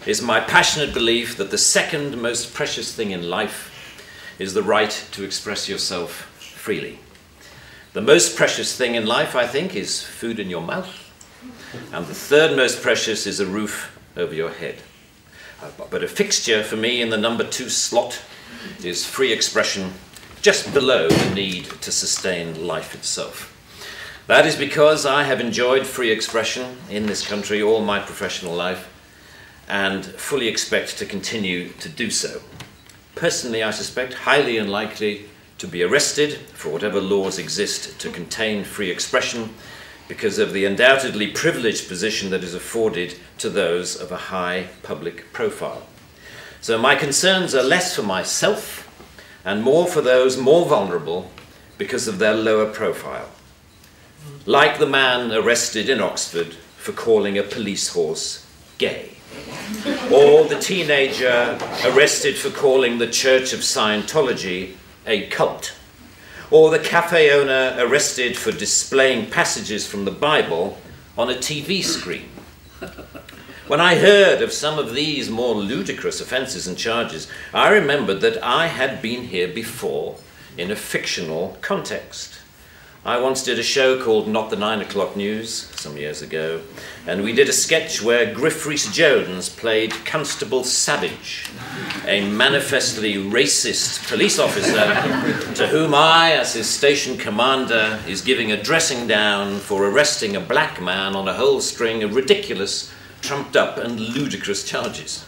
is 0.04 0.20
my 0.20 0.40
passionate 0.40 0.92
belief 0.92 1.36
that 1.36 1.52
the 1.52 1.58
second 1.58 2.20
most 2.20 2.52
precious 2.54 2.92
thing 2.92 3.12
in 3.12 3.30
life 3.30 3.74
is 4.38 4.54
the 4.54 4.62
right 4.62 4.90
to 5.12 5.24
express 5.24 5.68
yourself 5.68 6.26
freely. 6.38 6.98
The 7.92 8.00
most 8.02 8.36
precious 8.36 8.76
thing 8.76 8.94
in 8.94 9.06
life, 9.06 9.34
I 9.34 9.46
think, 9.46 9.74
is 9.74 10.02
food 10.02 10.38
in 10.38 10.50
your 10.50 10.60
mouth. 10.60 10.92
And 11.92 12.06
the 12.06 12.14
third 12.14 12.56
most 12.56 12.82
precious 12.82 13.26
is 13.26 13.40
a 13.40 13.46
roof 13.46 13.98
over 14.16 14.34
your 14.34 14.50
head. 14.50 14.82
Uh, 15.62 15.70
but- 15.78 15.90
But 15.90 16.04
a 16.04 16.08
fixture 16.08 16.62
for 16.62 16.76
me 16.76 17.00
in 17.00 17.10
the 17.10 17.16
number 17.16 17.44
two 17.44 17.70
slot 17.70 18.18
is 18.84 19.06
free 19.06 19.32
expression, 19.32 19.94
just 20.42 20.72
below 20.74 21.08
the 21.08 21.34
need 21.34 21.64
to 21.80 21.90
sustain 21.90 22.66
life 22.66 22.94
itself. 22.94 23.52
That 24.26 24.44
is 24.44 24.56
because 24.56 25.06
I 25.06 25.22
have 25.22 25.40
enjoyed 25.40 25.86
free 25.86 26.10
expression 26.10 26.76
in 26.90 27.06
this 27.06 27.26
country 27.26 27.62
all 27.62 27.80
my 27.80 28.00
professional 28.00 28.54
life 28.54 28.88
and 29.68 30.04
fully 30.04 30.48
expect 30.48 30.98
to 30.98 31.06
continue 31.06 31.70
to 31.80 31.88
do 31.88 32.10
so. 32.10 32.42
Personally, 33.16 33.64
I 33.64 33.72
suspect, 33.72 34.14
highly 34.14 34.58
unlikely 34.58 35.24
to 35.58 35.66
be 35.66 35.82
arrested 35.82 36.34
for 36.54 36.68
whatever 36.68 37.00
laws 37.00 37.38
exist 37.38 37.98
to 38.00 38.10
contain 38.10 38.62
free 38.62 38.90
expression 38.90 39.54
because 40.06 40.38
of 40.38 40.52
the 40.52 40.64
undoubtedly 40.64 41.26
privileged 41.26 41.88
position 41.88 42.30
that 42.30 42.44
is 42.44 42.54
afforded 42.54 43.18
to 43.38 43.50
those 43.50 43.96
of 43.96 44.12
a 44.12 44.16
high 44.16 44.68
public 44.82 45.32
profile. 45.32 45.84
So 46.60 46.78
my 46.78 46.94
concerns 46.94 47.54
are 47.54 47.62
less 47.62 47.96
for 47.96 48.02
myself 48.02 48.84
and 49.44 49.62
more 49.62 49.86
for 49.86 50.00
those 50.00 50.36
more 50.36 50.66
vulnerable 50.66 51.30
because 51.78 52.06
of 52.06 52.18
their 52.18 52.34
lower 52.34 52.70
profile. 52.70 53.30
Like 54.44 54.78
the 54.78 54.86
man 54.86 55.32
arrested 55.32 55.88
in 55.88 56.00
Oxford 56.00 56.54
for 56.76 56.92
calling 56.92 57.38
a 57.38 57.42
police 57.42 57.88
horse 57.88 58.46
gay, 58.78 59.16
or 60.12 60.44
the 60.44 60.58
teenager 60.60 61.58
arrested 61.84 62.36
for 62.36 62.50
calling 62.50 62.98
the 62.98 63.08
Church 63.08 63.52
of 63.52 63.60
Scientology 63.60 64.74
a 65.06 65.26
cult, 65.28 65.74
or 66.50 66.70
the 66.70 66.78
cafe 66.78 67.32
owner 67.32 67.76
arrested 67.78 68.36
for 68.36 68.52
displaying 68.52 69.30
passages 69.30 69.86
from 69.86 70.04
the 70.04 70.10
Bible 70.10 70.78
on 71.18 71.30
a 71.30 71.34
TV 71.34 71.82
screen. 71.82 72.28
When 73.66 73.80
I 73.80 73.96
heard 73.96 74.42
of 74.42 74.52
some 74.52 74.78
of 74.78 74.94
these 74.94 75.28
more 75.28 75.54
ludicrous 75.54 76.20
offences 76.20 76.68
and 76.68 76.78
charges, 76.78 77.26
I 77.52 77.70
remembered 77.70 78.20
that 78.20 78.40
I 78.42 78.68
had 78.68 79.02
been 79.02 79.24
here 79.24 79.48
before 79.48 80.18
in 80.56 80.70
a 80.70 80.76
fictional 80.76 81.58
context. 81.62 82.35
I 83.06 83.18
once 83.20 83.44
did 83.44 83.60
a 83.60 83.62
show 83.62 84.02
called 84.02 84.26
Not 84.26 84.50
the 84.50 84.56
Nine 84.56 84.80
O'Clock 84.80 85.14
News 85.14 85.70
some 85.76 85.96
years 85.96 86.22
ago, 86.22 86.60
and 87.06 87.22
we 87.22 87.32
did 87.32 87.48
a 87.48 87.52
sketch 87.52 88.02
where 88.02 88.34
Griff 88.34 88.66
Rhys 88.66 88.92
Jones 88.92 89.48
played 89.48 89.92
Constable 90.04 90.64
Savage, 90.64 91.48
a 92.04 92.28
manifestly 92.28 93.14
racist 93.14 94.08
police 94.08 94.40
officer 94.40 95.54
to 95.54 95.68
whom 95.68 95.94
I, 95.94 96.32
as 96.32 96.54
his 96.54 96.68
station 96.68 97.16
commander, 97.16 98.00
is 98.08 98.22
giving 98.22 98.50
a 98.50 98.60
dressing 98.60 99.06
down 99.06 99.60
for 99.60 99.84
arresting 99.88 100.34
a 100.34 100.40
black 100.40 100.82
man 100.82 101.14
on 101.14 101.28
a 101.28 101.34
whole 101.34 101.60
string 101.60 102.02
of 102.02 102.16
ridiculous, 102.16 102.92
trumped 103.20 103.54
up, 103.54 103.78
and 103.78 104.00
ludicrous 104.00 104.64
charges. 104.64 105.24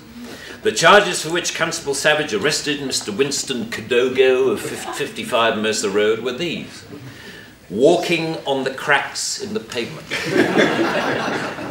The 0.63 0.73
charges 0.73 1.23
for 1.23 1.31
which 1.31 1.55
Constable 1.55 1.95
Savage 1.95 2.35
arrested 2.35 2.81
Mr. 2.81 3.17
Winston 3.17 3.67
Kodogo 3.67 4.51
of 4.51 4.61
55 4.61 5.57
Mercer 5.59 5.91
Road 5.91 6.19
were 6.19 6.33
these 6.33 6.85
walking 7.71 8.37
on 8.47 8.65
the 8.65 8.73
cracks 8.73 9.43
in 9.43 9.55
the 9.55 9.61
pavement, 9.61 10.07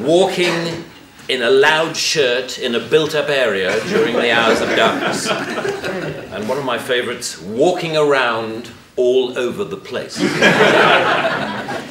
walking 0.05 0.86
in 1.27 1.41
a 1.41 1.49
loud 1.49 1.97
shirt 1.97 2.57
in 2.60 2.75
a 2.75 2.79
built 2.79 3.15
up 3.15 3.29
area 3.29 3.79
during 3.86 4.13
the 4.13 4.31
hours 4.31 4.62
of 4.62 4.69
darkness, 4.75 5.27
and 5.27 6.47
one 6.47 6.57
of 6.57 6.65
my 6.65 6.77
favourites, 6.77 7.41
walking 7.41 7.97
around 7.97 8.69
all 8.95 9.38
over 9.38 9.63
the 9.63 9.77
place. 9.77 10.17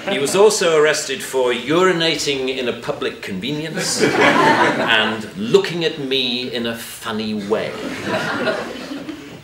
he 0.08 0.18
was 0.18 0.34
also 0.34 0.80
arrested 0.80 1.22
for 1.22 1.52
urinating 1.52 2.48
in 2.56 2.68
a 2.68 2.72
public 2.80 3.22
convenience 3.22 4.02
and 4.02 5.36
looking 5.36 5.84
at 5.84 5.98
me 5.98 6.52
in 6.52 6.66
a 6.66 6.76
funny 6.76 7.34
way. 7.48 7.72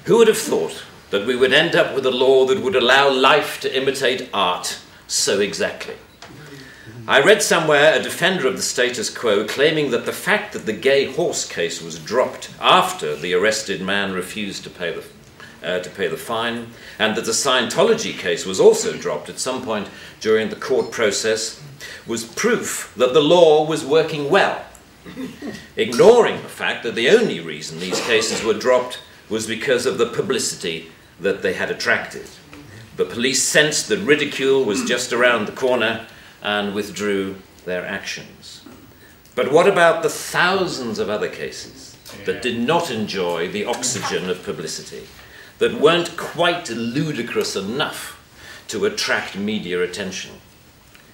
Who 0.04 0.18
would 0.18 0.28
have 0.28 0.38
thought 0.38 0.82
that 1.12 1.26
we 1.26 1.36
would 1.36 1.52
end 1.52 1.76
up 1.76 1.94
with 1.94 2.06
a 2.06 2.10
law 2.10 2.46
that 2.46 2.62
would 2.62 2.74
allow 2.74 3.10
life 3.10 3.60
to 3.60 3.76
imitate 3.76 4.30
art 4.32 4.78
so 5.06 5.40
exactly? 5.40 5.94
I 7.06 7.20
read 7.20 7.42
somewhere 7.42 7.94
a 7.94 8.02
defender 8.02 8.46
of 8.46 8.56
the 8.56 8.62
status 8.62 9.10
quo 9.10 9.44
claiming 9.44 9.90
that 9.90 10.06
the 10.06 10.12
fact 10.12 10.54
that 10.54 10.64
the 10.64 10.72
gay 10.72 11.04
horse 11.04 11.46
case 11.46 11.82
was 11.82 11.98
dropped 11.98 12.50
after 12.60 13.14
the 13.14 13.34
arrested 13.34 13.82
man 13.82 14.12
refused 14.12 14.64
to 14.64 14.70
pay 14.70 14.92
the 14.94 15.04
uh, 15.62 15.80
to 15.80 15.90
pay 15.90 16.08
the 16.08 16.16
fine, 16.16 16.68
and 16.98 17.16
that 17.16 17.24
the 17.24 17.30
Scientology 17.30 18.18
case 18.18 18.46
was 18.46 18.58
also 18.58 18.96
dropped 18.96 19.28
at 19.28 19.38
some 19.38 19.62
point 19.62 19.88
during 20.20 20.48
the 20.48 20.56
court 20.56 20.90
process, 20.90 21.62
was 22.06 22.24
proof 22.24 22.92
that 22.96 23.12
the 23.12 23.20
law 23.20 23.64
was 23.64 23.84
working 23.84 24.28
well, 24.28 24.64
ignoring 25.76 26.42
the 26.42 26.48
fact 26.48 26.82
that 26.82 26.96
the 26.96 27.10
only 27.10 27.38
reason 27.38 27.78
these 27.78 28.00
cases 28.06 28.42
were 28.42 28.54
dropped 28.54 28.98
was 29.28 29.46
because 29.46 29.86
of 29.86 29.98
the 29.98 30.06
publicity 30.06 30.90
that 31.20 31.42
they 31.42 31.54
had 31.54 31.70
attracted. 31.70 32.28
The 32.96 33.04
police 33.04 33.42
sensed 33.42 33.88
that 33.88 33.98
ridicule 33.98 34.64
was 34.64 34.84
just 34.86 35.12
around 35.12 35.46
the 35.46 35.52
corner 35.52 36.06
and 36.42 36.74
withdrew 36.74 37.36
their 37.64 37.84
actions. 37.84 38.62
But 39.34 39.50
what 39.50 39.68
about 39.68 40.02
the 40.02 40.10
thousands 40.10 40.98
of 40.98 41.08
other 41.08 41.28
cases 41.28 41.96
that 42.26 42.42
did 42.42 42.60
not 42.60 42.90
enjoy 42.90 43.48
the 43.48 43.64
oxygen 43.64 44.28
of 44.28 44.44
publicity? 44.44 45.06
that 45.62 45.80
weren't 45.80 46.16
quite 46.16 46.68
ludicrous 46.70 47.54
enough 47.54 48.18
to 48.66 48.84
attract 48.84 49.36
media 49.36 49.80
attention. 49.80 50.32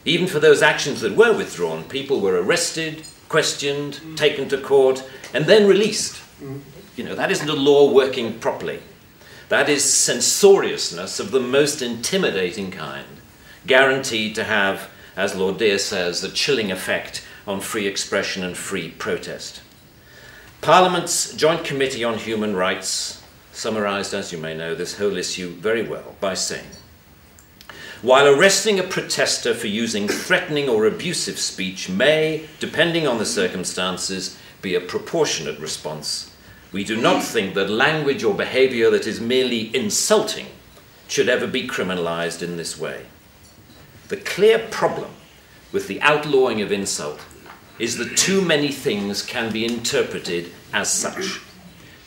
Even 0.07 0.27
for 0.27 0.41
those 0.41 0.63
actions 0.63 1.03
that 1.03 1.15
were 1.15 1.37
withdrawn, 1.37 1.85
people 1.85 2.21
were 2.21 2.41
arrested, 2.41 3.05
questioned, 3.29 3.95
mm. 3.95 4.17
taken 4.17 4.49
to 4.49 4.57
court, 4.57 5.07
and 5.35 5.45
then 5.45 5.69
released. 5.69 6.23
Mm. 6.43 6.61
You 6.97 7.05
know, 7.05 7.15
that 7.15 7.31
isn't 7.31 7.51
a 7.51 7.53
law 7.53 7.93
working 7.93 8.39
properly. 8.39 8.81
That 9.49 9.71
is 9.71 9.83
censoriousness 9.83 11.19
of 11.19 11.31
the 11.31 11.41
most 11.41 11.81
intimidating 11.81 12.71
kind, 12.71 13.07
guaranteed 13.67 14.35
to 14.35 14.45
have, 14.45 14.91
as 15.17 15.35
Lord 15.35 15.59
Dear 15.59 15.79
says, 15.79 16.23
a 16.23 16.31
chilling 16.31 16.71
effect 16.71 17.27
on 17.47 17.61
free 17.61 17.87
expression 17.87 18.45
and 18.45 18.57
free 18.57 18.91
protest. 18.91 19.63
Parliament's 20.61 21.33
Joint 21.35 21.65
Committee 21.65 22.05
on 22.05 22.19
Human 22.19 22.55
Rights 22.55 23.23
summarized, 23.53 24.13
as 24.13 24.33
you 24.33 24.39
may 24.39 24.55
know, 24.55 24.75
this 24.75 24.99
whole 24.99 25.17
issue 25.17 25.51
very 25.51 25.83
well 25.83 26.15
by 26.21 26.35
saying 26.35 26.67
While 28.03 28.27
arresting 28.27 28.79
a 28.79 28.83
protester 28.83 29.55
for 29.55 29.67
using 29.67 30.09
threatening 30.09 30.69
or 30.69 30.87
abusive 30.87 31.39
speech 31.39 31.89
may, 31.89 32.47
depending 32.61 33.07
on 33.07 33.17
the 33.17 33.25
circumstances, 33.25 34.37
be 34.61 34.75
a 34.75 34.81
proportionate 34.81 35.59
response, 35.59 36.31
we 36.73 36.85
do 36.85 37.01
not 37.01 37.23
think 37.23 37.55
that 37.55 37.71
language 37.71 38.23
or 38.23 38.35
behavior 38.35 38.91
that 38.91 39.07
is 39.07 39.21
merely 39.21 39.75
insulting 39.75 40.47
should 41.07 41.29
ever 41.29 41.47
be 41.47 41.67
criminalized 41.67 42.43
in 42.43 42.57
this 42.57 42.79
way. 42.79 43.07
The 44.09 44.19
clear 44.19 44.59
problem 44.59 45.11
with 45.73 45.89
the 45.89 46.01
outlawing 46.03 46.61
of 46.61 46.71
insult 46.71 47.21
is 47.79 47.97
that 47.97 48.17
too 48.17 48.43
many 48.43 48.69
things 48.69 49.23
can 49.23 49.53
be 49.53 49.65
interpreted 49.65 50.51
as 50.73 50.93
such. 50.93 51.41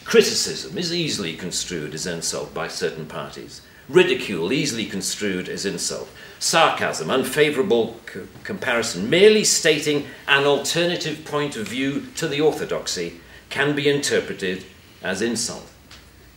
Criticism 0.04 0.78
is 0.78 0.93
easily 0.93 1.36
construed 1.36 1.93
as 1.93 2.06
insult 2.06 2.54
by 2.54 2.67
certain 2.67 3.06
parties. 3.06 3.62
Ridicule 3.88 4.52
easily 4.54 4.86
construed 4.86 5.50
as 5.50 5.65
insult. 5.65 6.10
Sarcasm, 6.39 7.10
unfavorable 7.10 8.00
co- 8.06 8.28
comparison, 8.43 9.10
merely 9.10 9.43
stating 9.43 10.08
an 10.28 10.45
alternative 10.45 11.24
point 11.26 11.56
of 11.56 11.67
view 11.67 12.08
to 12.15 12.28
the 12.28 12.41
orthodoxy 12.41 13.19
can 13.51 13.75
be 13.75 13.87
interpreted 13.87 14.65
as 15.03 15.21
insult. 15.21 15.69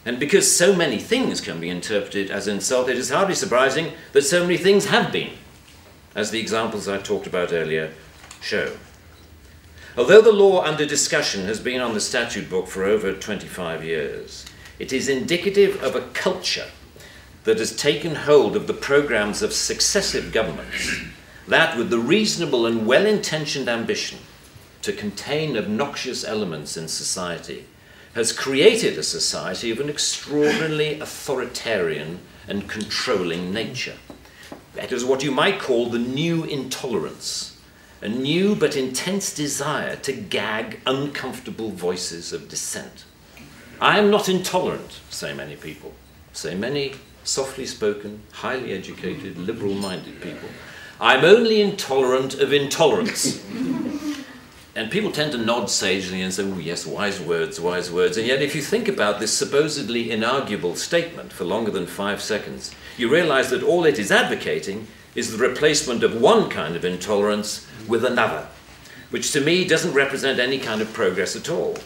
And 0.04 0.20
because 0.20 0.54
so 0.54 0.76
many 0.76 0.98
things 0.98 1.40
can 1.40 1.60
be 1.60 1.70
interpreted 1.70 2.30
as 2.30 2.46
insult, 2.46 2.90
it 2.90 2.98
is 2.98 3.08
hardly 3.08 3.34
surprising 3.34 3.92
that 4.12 4.22
so 4.22 4.42
many 4.42 4.58
things 4.58 4.86
have 4.86 5.10
been, 5.10 5.30
as 6.14 6.30
the 6.30 6.40
examples 6.40 6.88
I 6.88 6.98
talked 6.98 7.26
about 7.26 7.52
earlier 7.52 7.94
show. 8.42 8.76
Although 9.96 10.20
the 10.20 10.32
law 10.32 10.62
under 10.62 10.84
discussion 10.84 11.46
has 11.46 11.60
been 11.60 11.80
on 11.80 11.94
the 11.94 12.00
statute 12.00 12.50
book 12.50 12.66
for 12.66 12.84
over 12.84 13.14
25 13.14 13.84
years, 13.84 14.44
it 14.78 14.92
is 14.92 15.08
indicative 15.08 15.82
of 15.82 15.94
a 15.94 16.08
culture 16.08 16.66
that 17.44 17.58
has 17.58 17.74
taken 17.74 18.14
hold 18.14 18.56
of 18.56 18.66
the 18.66 18.74
programs 18.74 19.40
of 19.40 19.52
successive 19.52 20.32
governments, 20.32 21.00
that 21.46 21.78
with 21.78 21.90
the 21.90 21.98
reasonable 21.98 22.66
and 22.66 22.86
well 22.86 23.06
intentioned 23.06 23.68
ambition 23.68 24.18
to 24.84 24.92
contain 24.92 25.56
obnoxious 25.56 26.24
elements 26.24 26.76
in 26.76 26.86
society, 26.88 27.64
has 28.14 28.32
created 28.32 28.96
a 28.96 29.02
society 29.02 29.70
of 29.70 29.80
an 29.80 29.88
extraordinarily 29.88 31.00
authoritarian 31.00 32.20
and 32.46 32.68
controlling 32.68 33.52
nature. 33.52 33.96
That 34.74 34.92
is 34.92 35.04
what 35.04 35.22
you 35.22 35.30
might 35.30 35.58
call 35.58 35.88
the 35.88 35.98
new 35.98 36.44
intolerance 36.44 37.54
a 38.04 38.08
new 38.08 38.54
but 38.54 38.76
intense 38.76 39.32
desire 39.32 39.96
to 39.96 40.12
gag 40.12 40.78
uncomfortable 40.86 41.70
voices 41.70 42.34
of 42.34 42.50
dissent. 42.50 43.06
I 43.80 43.98
am 43.98 44.10
not 44.10 44.28
intolerant, 44.28 45.00
say 45.08 45.32
many 45.32 45.56
people, 45.56 45.94
say 46.34 46.54
many 46.54 46.96
softly 47.24 47.64
spoken, 47.64 48.20
highly 48.30 48.72
educated, 48.72 49.38
liberal 49.38 49.72
minded 49.72 50.20
people. 50.20 50.50
I'm 51.00 51.24
only 51.24 51.62
intolerant 51.62 52.34
of 52.34 52.52
intolerance. 52.52 53.42
and 54.76 54.90
people 54.90 55.12
tend 55.12 55.32
to 55.32 55.38
nod 55.38 55.70
sagely 55.70 56.20
and 56.20 56.34
say, 56.34 56.42
oh, 56.42 56.58
yes, 56.58 56.84
wise 56.84 57.20
words, 57.20 57.60
wise 57.60 57.92
words. 57.92 58.16
And 58.16 58.26
yet, 58.26 58.42
if 58.42 58.56
you 58.56 58.62
think 58.62 58.88
about 58.88 59.20
this 59.20 59.32
supposedly 59.32 60.08
inarguable 60.08 60.76
statement 60.76 61.32
for 61.32 61.44
longer 61.44 61.70
than 61.70 61.86
five 61.86 62.20
seconds, 62.20 62.74
you 62.96 63.08
realize 63.08 63.50
that 63.50 63.62
all 63.62 63.84
it 63.84 64.00
is 64.00 64.10
advocating 64.10 64.88
is 65.14 65.30
the 65.30 65.48
replacement 65.48 66.02
of 66.02 66.20
one 66.20 66.50
kind 66.50 66.74
of 66.74 66.84
intolerance 66.84 67.68
with 67.86 68.04
another, 68.04 68.48
which 69.10 69.30
to 69.30 69.40
me 69.40 69.64
doesn't 69.64 69.94
represent 69.94 70.40
any 70.40 70.58
kind 70.58 70.80
of 70.80 70.92
progress 70.92 71.36
at 71.36 71.48
all. 71.48 71.78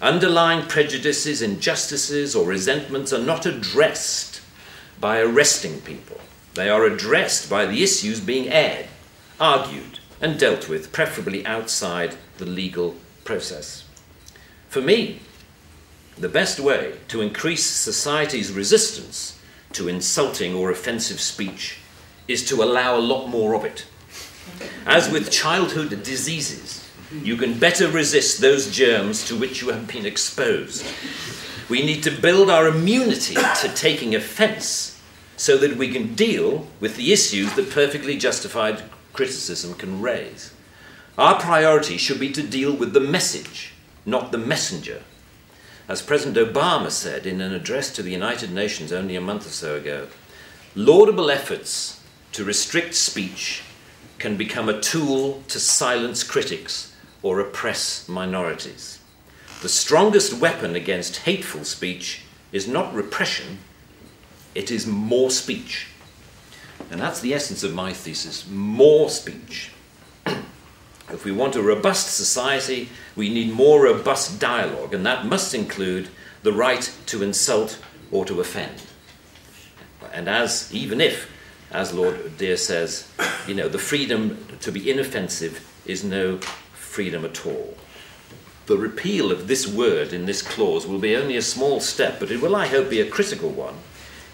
Underlying 0.00 0.66
prejudices, 0.66 1.42
injustices, 1.42 2.34
or 2.34 2.46
resentments 2.46 3.12
are 3.12 3.22
not 3.22 3.44
addressed 3.44 4.40
by 4.98 5.20
arresting 5.20 5.82
people. 5.82 6.18
They 6.54 6.70
are 6.70 6.84
addressed 6.84 7.50
by 7.50 7.66
the 7.66 7.82
issues 7.82 8.20
being 8.20 8.48
aired, 8.48 8.86
argued, 9.38 9.99
and 10.20 10.38
dealt 10.38 10.68
with, 10.68 10.92
preferably 10.92 11.44
outside 11.46 12.16
the 12.38 12.46
legal 12.46 12.94
process. 13.24 13.84
For 14.68 14.80
me, 14.80 15.20
the 16.18 16.28
best 16.28 16.60
way 16.60 16.94
to 17.08 17.22
increase 17.22 17.64
society's 17.64 18.52
resistance 18.52 19.40
to 19.72 19.88
insulting 19.88 20.54
or 20.54 20.70
offensive 20.70 21.20
speech 21.20 21.78
is 22.28 22.46
to 22.48 22.62
allow 22.62 22.96
a 22.96 23.00
lot 23.00 23.28
more 23.28 23.54
of 23.54 23.64
it. 23.64 23.86
As 24.86 25.10
with 25.10 25.30
childhood 25.30 26.02
diseases, 26.02 26.86
you 27.22 27.36
can 27.36 27.58
better 27.58 27.88
resist 27.88 28.40
those 28.40 28.70
germs 28.70 29.26
to 29.26 29.36
which 29.36 29.62
you 29.62 29.70
have 29.70 29.88
been 29.88 30.06
exposed. 30.06 30.84
We 31.68 31.82
need 31.84 32.02
to 32.02 32.10
build 32.10 32.50
our 32.50 32.68
immunity 32.68 33.34
to 33.34 33.68
taking 33.74 34.14
offense 34.14 35.00
so 35.36 35.56
that 35.56 35.76
we 35.76 35.90
can 35.90 36.14
deal 36.14 36.66
with 36.80 36.96
the 36.96 37.12
issues 37.12 37.54
that 37.54 37.70
perfectly 37.70 38.18
justified 38.18 38.82
criticism 39.12 39.74
can 39.74 40.00
raise. 40.00 40.52
Our 41.18 41.38
priority 41.38 41.96
should 41.96 42.20
be 42.20 42.32
to 42.32 42.42
deal 42.42 42.72
with 42.72 42.92
the 42.92 43.00
message, 43.00 43.74
not 44.06 44.32
the 44.32 44.38
messenger. 44.38 45.02
As 45.88 46.02
President 46.02 46.36
Obama 46.36 46.90
said 46.90 47.26
in 47.26 47.40
an 47.40 47.52
address 47.52 47.92
to 47.94 48.02
the 48.02 48.12
United 48.12 48.52
Nations 48.52 48.92
only 48.92 49.16
a 49.16 49.20
month 49.20 49.46
or 49.46 49.50
so 49.50 49.76
ago, 49.76 50.06
laudable 50.74 51.30
efforts 51.30 52.00
to 52.32 52.44
restrict 52.44 52.94
speech 52.94 53.62
can 54.18 54.36
become 54.36 54.68
a 54.68 54.80
tool 54.80 55.42
to 55.48 55.58
silence 55.58 56.22
critics 56.22 56.94
or 57.22 57.40
oppress 57.40 58.08
minorities. 58.08 59.00
The 59.62 59.68
strongest 59.68 60.34
weapon 60.34 60.74
against 60.74 61.16
hateful 61.16 61.64
speech 61.64 62.22
is 62.52 62.68
not 62.68 62.94
repression, 62.94 63.58
it 64.54 64.70
is 64.70 64.86
more 64.86 65.30
speech. 65.30 65.88
And 66.90 67.00
that's 67.00 67.20
the 67.20 67.34
essence 67.34 67.62
of 67.62 67.72
my 67.72 67.92
thesis 67.92 68.48
more 68.48 69.08
speech. 69.08 69.70
if 70.26 71.24
we 71.24 71.30
want 71.30 71.54
a 71.54 71.62
robust 71.62 72.16
society, 72.16 72.88
we 73.14 73.28
need 73.28 73.52
more 73.52 73.84
robust 73.84 74.40
dialogue, 74.40 74.92
and 74.92 75.06
that 75.06 75.24
must 75.24 75.54
include 75.54 76.08
the 76.42 76.52
right 76.52 76.92
to 77.06 77.22
insult 77.22 77.78
or 78.10 78.24
to 78.24 78.40
offend. 78.40 78.82
And 80.12 80.28
as, 80.28 80.72
even 80.74 81.00
if, 81.00 81.30
as 81.70 81.94
Lord 81.94 82.36
Dear 82.36 82.56
says, 82.56 83.08
you 83.46 83.54
know, 83.54 83.68
the 83.68 83.78
freedom 83.78 84.44
to 84.60 84.72
be 84.72 84.90
inoffensive 84.90 85.64
is 85.86 86.02
no 86.02 86.38
freedom 86.72 87.24
at 87.24 87.46
all. 87.46 87.76
The 88.66 88.76
repeal 88.76 89.30
of 89.30 89.46
this 89.46 89.66
word 89.66 90.12
in 90.12 90.26
this 90.26 90.42
clause 90.42 90.86
will 90.86 90.98
be 90.98 91.16
only 91.16 91.36
a 91.36 91.42
small 91.42 91.80
step, 91.80 92.18
but 92.18 92.30
it 92.32 92.40
will, 92.40 92.56
I 92.56 92.66
hope, 92.66 92.90
be 92.90 93.00
a 93.00 93.08
critical 93.08 93.50
one 93.50 93.74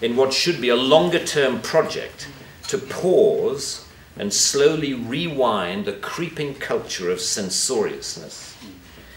in 0.00 0.16
what 0.16 0.32
should 0.32 0.61
be 0.61 0.68
a 0.68 0.76
longer 0.76 1.24
term 1.24 1.61
project 1.61 2.28
to 2.68 2.78
pause 2.78 3.87
and 4.18 4.32
slowly 4.32 4.94
rewind 4.94 5.87
a 5.88 5.92
creeping 5.98 6.54
culture 6.54 7.11
of 7.11 7.20
censoriousness. 7.20 8.56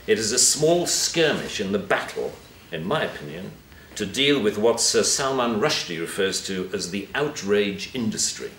It 0.08 0.20
is 0.20 0.32
a 0.32 0.40
small 0.40 0.88
skirmish 0.88 1.60
in 1.60 1.72
the 1.72 1.80
battle, 1.80 2.34
in 2.72 2.86
my 2.86 3.04
opinion, 3.04 3.52
to 3.96 4.06
deal 4.06 4.42
with 4.42 4.58
what 4.58 4.82
Sir 4.82 5.04
Salman 5.04 5.60
Rushdie 5.60 6.00
refers 6.00 6.46
to 6.48 6.70
as 6.74 6.92
the 6.92 7.08
outrage 7.14 7.94
industry. 7.94 8.52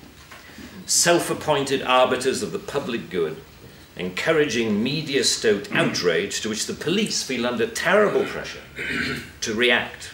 Self 0.86 1.30
appointed 1.30 1.82
arbiters 1.82 2.42
of 2.42 2.52
the 2.52 2.58
public 2.58 3.10
good, 3.10 3.36
encouraging 3.96 4.82
media 4.82 5.24
stoked 5.24 5.72
outrage 5.72 6.40
to 6.40 6.48
which 6.48 6.66
the 6.66 6.74
police 6.74 7.22
feel 7.22 7.46
under 7.46 7.66
terrible 7.66 8.24
pressure 8.24 8.62
to 9.40 9.54
react. 9.54 10.10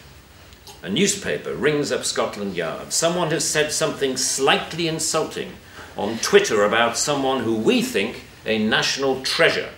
A 0.87 0.89
newspaper 0.89 1.53
rings 1.53 1.91
up 1.91 2.05
Scotland 2.05 2.55
Yard. 2.55 2.93
Someone 2.93 3.33
has 3.33 3.45
said 3.45 3.73
something 3.73 4.17
slightly 4.17 4.87
insulting 4.87 5.55
on 5.97 6.19
Twitter 6.19 6.63
about 6.63 6.97
someone 6.97 7.43
who 7.43 7.57
we 7.57 7.83
think 7.83 8.23
a 8.45 8.65
national 8.65 9.21
treasure. 9.23 9.69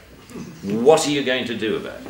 What 0.63 1.07
are 1.07 1.11
you 1.11 1.25
going 1.25 1.47
to 1.47 1.57
do 1.57 1.77
about 1.77 2.03
it? 2.03 2.07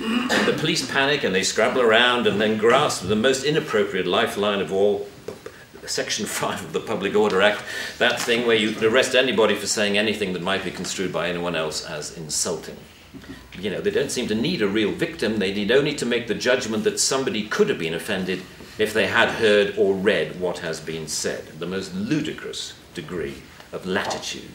And 0.00 0.48
the 0.48 0.56
police 0.58 0.90
panic 0.90 1.22
and 1.22 1.32
they 1.32 1.44
scrabble 1.44 1.80
around 1.80 2.26
and 2.26 2.40
then 2.40 2.58
grasp 2.58 3.06
the 3.06 3.14
most 3.14 3.44
inappropriate 3.44 4.08
lifeline 4.08 4.60
of 4.60 4.72
all, 4.72 5.06
Section 5.86 6.26
5 6.26 6.64
of 6.64 6.72
the 6.72 6.80
Public 6.80 7.14
Order 7.14 7.42
Act, 7.42 7.62
that 7.98 8.20
thing 8.20 8.44
where 8.44 8.56
you 8.56 8.72
can 8.72 8.86
arrest 8.86 9.14
anybody 9.14 9.54
for 9.54 9.68
saying 9.68 9.96
anything 9.96 10.32
that 10.32 10.42
might 10.42 10.64
be 10.64 10.72
construed 10.72 11.12
by 11.12 11.28
anyone 11.28 11.54
else 11.54 11.86
as 11.86 12.18
insulting. 12.18 12.76
You 13.58 13.70
know, 13.70 13.80
they 13.80 13.90
don't 13.90 14.10
seem 14.10 14.28
to 14.28 14.34
need 14.34 14.62
a 14.62 14.68
real 14.68 14.92
victim, 14.92 15.38
they 15.38 15.52
need 15.52 15.70
only 15.70 15.94
to 15.96 16.06
make 16.06 16.26
the 16.26 16.34
judgment 16.34 16.84
that 16.84 16.98
somebody 16.98 17.46
could 17.48 17.68
have 17.68 17.78
been 17.78 17.94
offended 17.94 18.42
if 18.78 18.94
they 18.94 19.06
had 19.06 19.28
heard 19.28 19.74
or 19.76 19.94
read 19.94 20.40
what 20.40 20.58
has 20.58 20.80
been 20.80 21.06
said. 21.06 21.44
The 21.58 21.66
most 21.66 21.94
ludicrous 21.94 22.74
degree 22.94 23.42
of 23.72 23.86
latitude. 23.86 24.50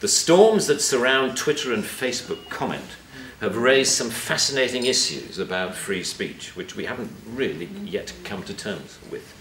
The 0.00 0.08
storms 0.08 0.66
that 0.66 0.80
surround 0.80 1.36
Twitter 1.36 1.72
and 1.74 1.84
Facebook 1.84 2.48
comment 2.48 2.96
have 3.40 3.56
raised 3.56 3.92
some 3.92 4.10
fascinating 4.10 4.86
issues 4.86 5.38
about 5.38 5.74
free 5.74 6.04
speech, 6.04 6.56
which 6.56 6.76
we 6.76 6.84
haven't 6.84 7.12
really 7.26 7.68
yet 7.84 8.12
come 8.24 8.42
to 8.44 8.54
terms 8.54 8.98
with. 9.10 9.34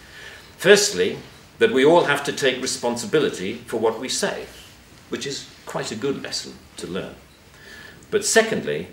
Firstly, 0.57 1.17
that 1.59 1.71
we 1.71 1.85
all 1.85 2.05
have 2.05 2.23
to 2.25 2.33
take 2.33 2.61
responsibility 2.61 3.55
for 3.65 3.77
what 3.77 3.99
we 3.99 4.09
say, 4.09 4.45
which 5.09 5.25
is 5.25 5.49
quite 5.65 5.91
a 5.91 5.95
good 5.95 6.23
lesson 6.23 6.53
to 6.77 6.87
learn. 6.87 7.15
But 8.11 8.25
secondly, 8.25 8.87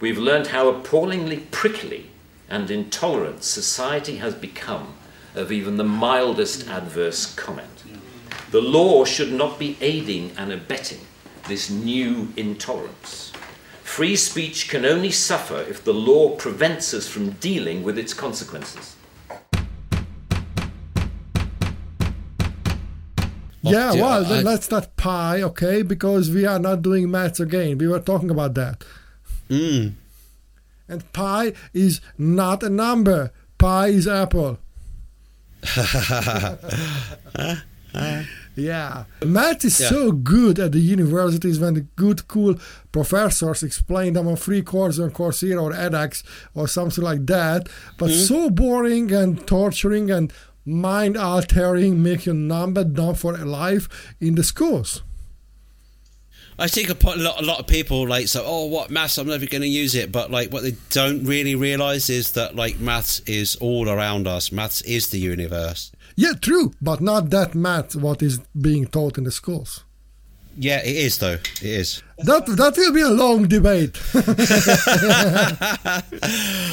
we've 0.00 0.18
learned 0.18 0.48
how 0.48 0.68
appallingly 0.68 1.38
prickly 1.50 2.10
and 2.48 2.70
intolerant 2.70 3.42
society 3.42 4.16
has 4.16 4.34
become 4.34 4.94
of 5.34 5.52
even 5.52 5.76
the 5.76 5.84
mildest 5.84 6.68
adverse 6.68 7.34
comment. 7.34 7.84
The 8.50 8.60
law 8.60 9.04
should 9.04 9.32
not 9.32 9.58
be 9.58 9.76
aiding 9.80 10.32
and 10.36 10.52
abetting 10.52 11.00
this 11.48 11.70
new 11.70 12.32
intolerance. 12.36 13.32
Free 13.82 14.16
speech 14.16 14.68
can 14.68 14.84
only 14.84 15.10
suffer 15.10 15.60
if 15.62 15.84
the 15.84 15.94
law 15.94 16.36
prevents 16.36 16.92
us 16.92 17.08
from 17.08 17.30
dealing 17.30 17.82
with 17.82 17.98
its 17.98 18.14
consequences. 18.14 18.95
Yeah, 23.72 23.92
well, 23.94 24.24
then 24.24 24.46
I- 24.46 24.50
let's 24.50 24.70
not 24.70 24.96
pi, 24.96 25.42
okay? 25.42 25.82
Because 25.82 26.30
we 26.30 26.44
are 26.46 26.58
not 26.58 26.82
doing 26.82 27.10
maths 27.10 27.40
again. 27.40 27.78
We 27.78 27.88
were 27.88 28.00
talking 28.00 28.30
about 28.30 28.54
that. 28.54 28.84
Mm. 29.50 29.92
And 30.88 31.12
pi 31.12 31.52
is 31.74 32.00
not 32.18 32.62
a 32.62 32.70
number. 32.70 33.30
Pi 33.58 33.88
is 33.88 34.06
apple. 34.06 34.58
Yeah. 38.58 39.04
Math 39.24 39.64
is 39.66 39.78
Yeah. 39.78 39.88
so 39.90 40.12
good 40.12 40.58
at 40.58 40.72
the 40.72 40.80
universities 40.80 41.58
when 41.60 41.74
the 41.74 41.82
good, 41.96 42.26
cool 42.26 42.54
professors 42.90 43.62
explain 43.62 44.14
them 44.14 44.26
on 44.26 44.36
free 44.36 44.62
course 44.62 44.98
on 44.98 45.10
Coursera 45.10 45.62
or 45.62 45.72
edX 45.72 46.22
or 46.54 46.66
something 46.66 47.04
like 47.04 47.26
that. 47.26 47.68
But 47.98 48.10
so 48.10 48.48
boring 48.48 49.12
and 49.12 49.46
torturing 49.46 50.10
and 50.10 50.32
mind 50.66 51.16
altering, 51.16 52.02
make 52.02 52.26
you 52.26 52.34
numb 52.34 52.76
and 52.76 52.94
dumb 52.94 53.14
for 53.14 53.34
a 53.34 53.44
life 53.44 54.14
in 54.20 54.34
the 54.34 54.44
schools. 54.44 55.02
I 56.58 56.68
think 56.68 56.88
a 56.88 57.08
a 57.08 57.16
lot, 57.16 57.40
a 57.40 57.44
lot 57.44 57.60
of 57.60 57.66
people 57.66 58.08
like 58.08 58.28
so. 58.28 58.42
Oh, 58.44 58.64
what 58.66 58.90
maths? 58.90 59.18
I'm 59.18 59.28
never 59.28 59.44
going 59.44 59.60
to 59.60 59.68
use 59.68 59.94
it. 59.94 60.10
But 60.10 60.30
like, 60.30 60.50
what 60.52 60.62
they 60.62 60.74
don't 60.90 61.24
really 61.24 61.54
realize 61.54 62.08
is 62.08 62.32
that 62.32 62.56
like 62.56 62.80
maths 62.80 63.20
is 63.20 63.56
all 63.56 63.90
around 63.90 64.26
us. 64.26 64.50
Maths 64.50 64.80
is 64.82 65.08
the 65.08 65.18
universe. 65.18 65.92
Yeah, 66.16 66.32
true, 66.32 66.72
but 66.80 67.02
not 67.02 67.28
that 67.30 67.54
math 67.54 67.94
what 67.94 68.22
is 68.22 68.38
being 68.58 68.86
taught 68.86 69.18
in 69.18 69.24
the 69.24 69.30
schools. 69.30 69.84
Yeah, 70.58 70.78
it 70.82 70.96
is 70.96 71.18
though. 71.18 71.34
It 71.34 71.62
is. 71.62 72.02
That 72.18 72.46
that 72.46 72.76
will 72.78 72.92
be 72.92 73.02
a 73.02 73.10
long 73.10 73.46
debate. 73.48 73.98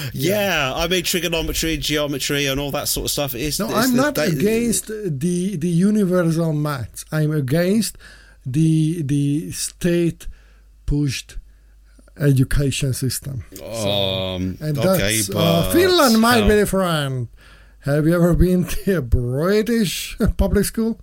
Yeah, 0.13 0.73
I 0.75 0.88
mean 0.88 1.03
trigonometry, 1.03 1.77
geometry, 1.77 2.45
and 2.47 2.59
all 2.59 2.71
that 2.71 2.88
sort 2.88 3.05
of 3.05 3.11
stuff. 3.11 3.36
It 3.36 3.41
is. 3.41 3.59
No, 3.59 3.65
it's 3.65 3.75
I'm 3.89 3.95
not 3.95 4.17
against 4.17 4.88
the 4.88 5.55
the 5.57 5.67
universal 5.67 6.53
maths. 6.53 7.05
I'm 7.11 7.31
against 7.31 7.97
the 8.45 9.01
the 9.01 9.51
state 9.51 10.27
pushed 10.86 11.38
education 12.19 12.93
system. 12.93 13.43
Um, 13.63 14.57
And 14.61 14.77
okay, 14.77 15.17
that's 15.17 15.29
but 15.29 15.38
uh, 15.39 15.71
Finland, 15.71 16.19
my 16.21 16.39
how- 16.39 16.47
very 16.47 16.65
friend. 16.65 17.27
Have 17.81 18.07
you 18.07 18.15
ever 18.15 18.34
been 18.34 18.63
to 18.65 18.97
a 18.97 19.01
British 19.01 20.17
public 20.38 20.65
school? 20.65 20.99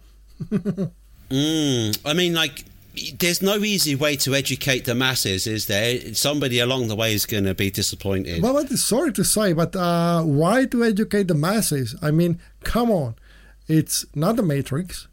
Mm, 1.30 1.96
I 2.04 2.12
mean, 2.12 2.34
like, 2.34 2.64
there's 3.18 3.42
no 3.42 3.58
easy 3.58 3.94
way 3.94 4.16
to 4.16 4.34
educate 4.34 4.84
the 4.84 4.94
masses, 4.94 5.46
is 5.46 5.66
there? 5.66 6.14
Somebody 6.14 6.58
along 6.58 6.88
the 6.88 6.96
way 6.96 7.14
is 7.14 7.26
going 7.26 7.44
to 7.44 7.54
be 7.54 7.70
disappointed. 7.70 8.42
Well, 8.42 8.66
sorry 8.68 9.12
to 9.12 9.24
say, 9.24 9.52
but 9.52 9.76
uh, 9.76 10.22
why 10.22 10.66
to 10.66 10.84
educate 10.84 11.28
the 11.28 11.34
masses? 11.34 11.94
I 12.02 12.10
mean, 12.10 12.40
come 12.64 12.90
on, 12.90 13.14
it's 13.68 14.04
not 14.14 14.36
the 14.36 14.42
Matrix. 14.42 15.08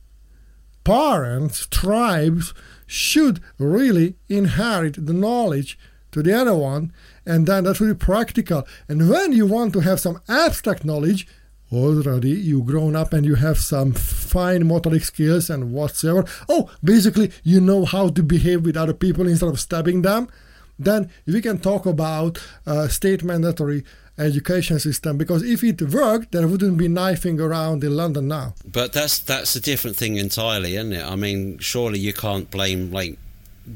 Parents, 0.83 1.67
tribes 1.67 2.53
should 2.85 3.41
really 3.59 4.15
inherit 4.29 5.05
the 5.05 5.13
knowledge 5.13 5.77
to 6.11 6.23
the 6.23 6.33
other 6.33 6.55
one, 6.55 6.93
and 7.25 7.45
then 7.45 7.65
that 7.65 7.79
will 7.79 7.93
be 7.93 7.93
practical. 7.93 8.65
And 8.87 9.09
when 9.09 9.33
you 9.33 9.45
want 9.45 9.73
to 9.73 9.81
have 9.81 9.99
some 9.99 10.21
abstract 10.27 10.85
knowledge, 10.85 11.27
already 11.71 12.31
you 12.31 12.63
grown 12.63 12.95
up 12.95 13.13
and 13.13 13.25
you 13.25 13.35
have 13.35 13.57
some 13.57 13.93
fine 13.93 14.63
motoric 14.63 15.03
skills 15.03 15.49
and 15.49 15.73
whatsoever. 15.73 16.25
Oh, 16.47 16.69
basically 16.83 17.31
you 17.43 17.59
know 17.59 17.85
how 17.85 18.09
to 18.09 18.23
behave 18.23 18.65
with 18.65 18.77
other 18.77 18.93
people 18.93 19.27
instead 19.27 19.49
of 19.49 19.59
stabbing 19.59 20.01
them. 20.01 20.27
Then 20.79 21.09
we 21.25 21.41
can 21.41 21.57
talk 21.59 21.85
about 21.85 22.37
uh, 22.65 22.87
state 22.87 23.23
mandatory 23.23 23.83
education 24.17 24.79
system 24.79 25.17
because 25.17 25.43
if 25.43 25.63
it 25.63 25.81
worked, 25.81 26.31
there 26.31 26.47
wouldn't 26.47 26.77
be 26.77 26.87
knifing 26.87 27.39
around 27.39 27.83
in 27.83 27.95
London 27.95 28.27
now. 28.27 28.53
But 28.65 28.93
that's 28.93 29.19
that's 29.19 29.55
a 29.55 29.61
different 29.61 29.97
thing 29.97 30.17
entirely, 30.17 30.75
isn't 30.75 30.93
it? 30.93 31.05
I 31.05 31.15
mean, 31.15 31.57
surely 31.59 31.99
you 31.99 32.13
can't 32.13 32.49
blame 32.49 32.91
like 32.91 33.17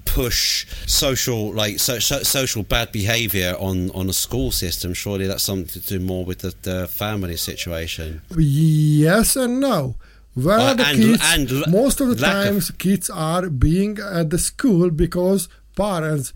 push 0.06 0.66
social 0.88 1.54
like 1.54 1.80
so, 1.80 2.00
so, 2.00 2.24
social 2.24 2.64
bad 2.64 2.92
behavior 2.92 3.56
on 3.60 3.90
on 3.92 4.10
a 4.10 4.14
school 4.14 4.52
system 4.52 4.94
surely 4.94 5.28
that's 5.28 5.44
something 5.44 5.68
to 5.68 5.80
do 5.82 6.00
more 6.00 6.24
with 6.26 6.40
the, 6.40 6.54
the 6.62 6.88
family 6.88 7.36
situation 7.38 8.22
Yes 8.38 9.36
and 9.36 9.60
no. 9.60 9.96
Where 10.34 10.60
Uh, 10.60 10.74
the 10.76 10.86
and- 10.88 10.98
kids? 11.02 11.22
and 11.34 11.52
l- 11.52 11.64
most 11.68 12.00
of 12.02 12.08
the 12.10 12.16
lack 12.22 12.36
of- 12.38 12.46
times, 12.46 12.72
kids 12.78 13.10
are 13.10 13.50
being 13.50 14.00
at 14.00 14.30
the 14.30 14.38
school 14.40 14.90
because 14.90 15.50
parents, 15.76 16.32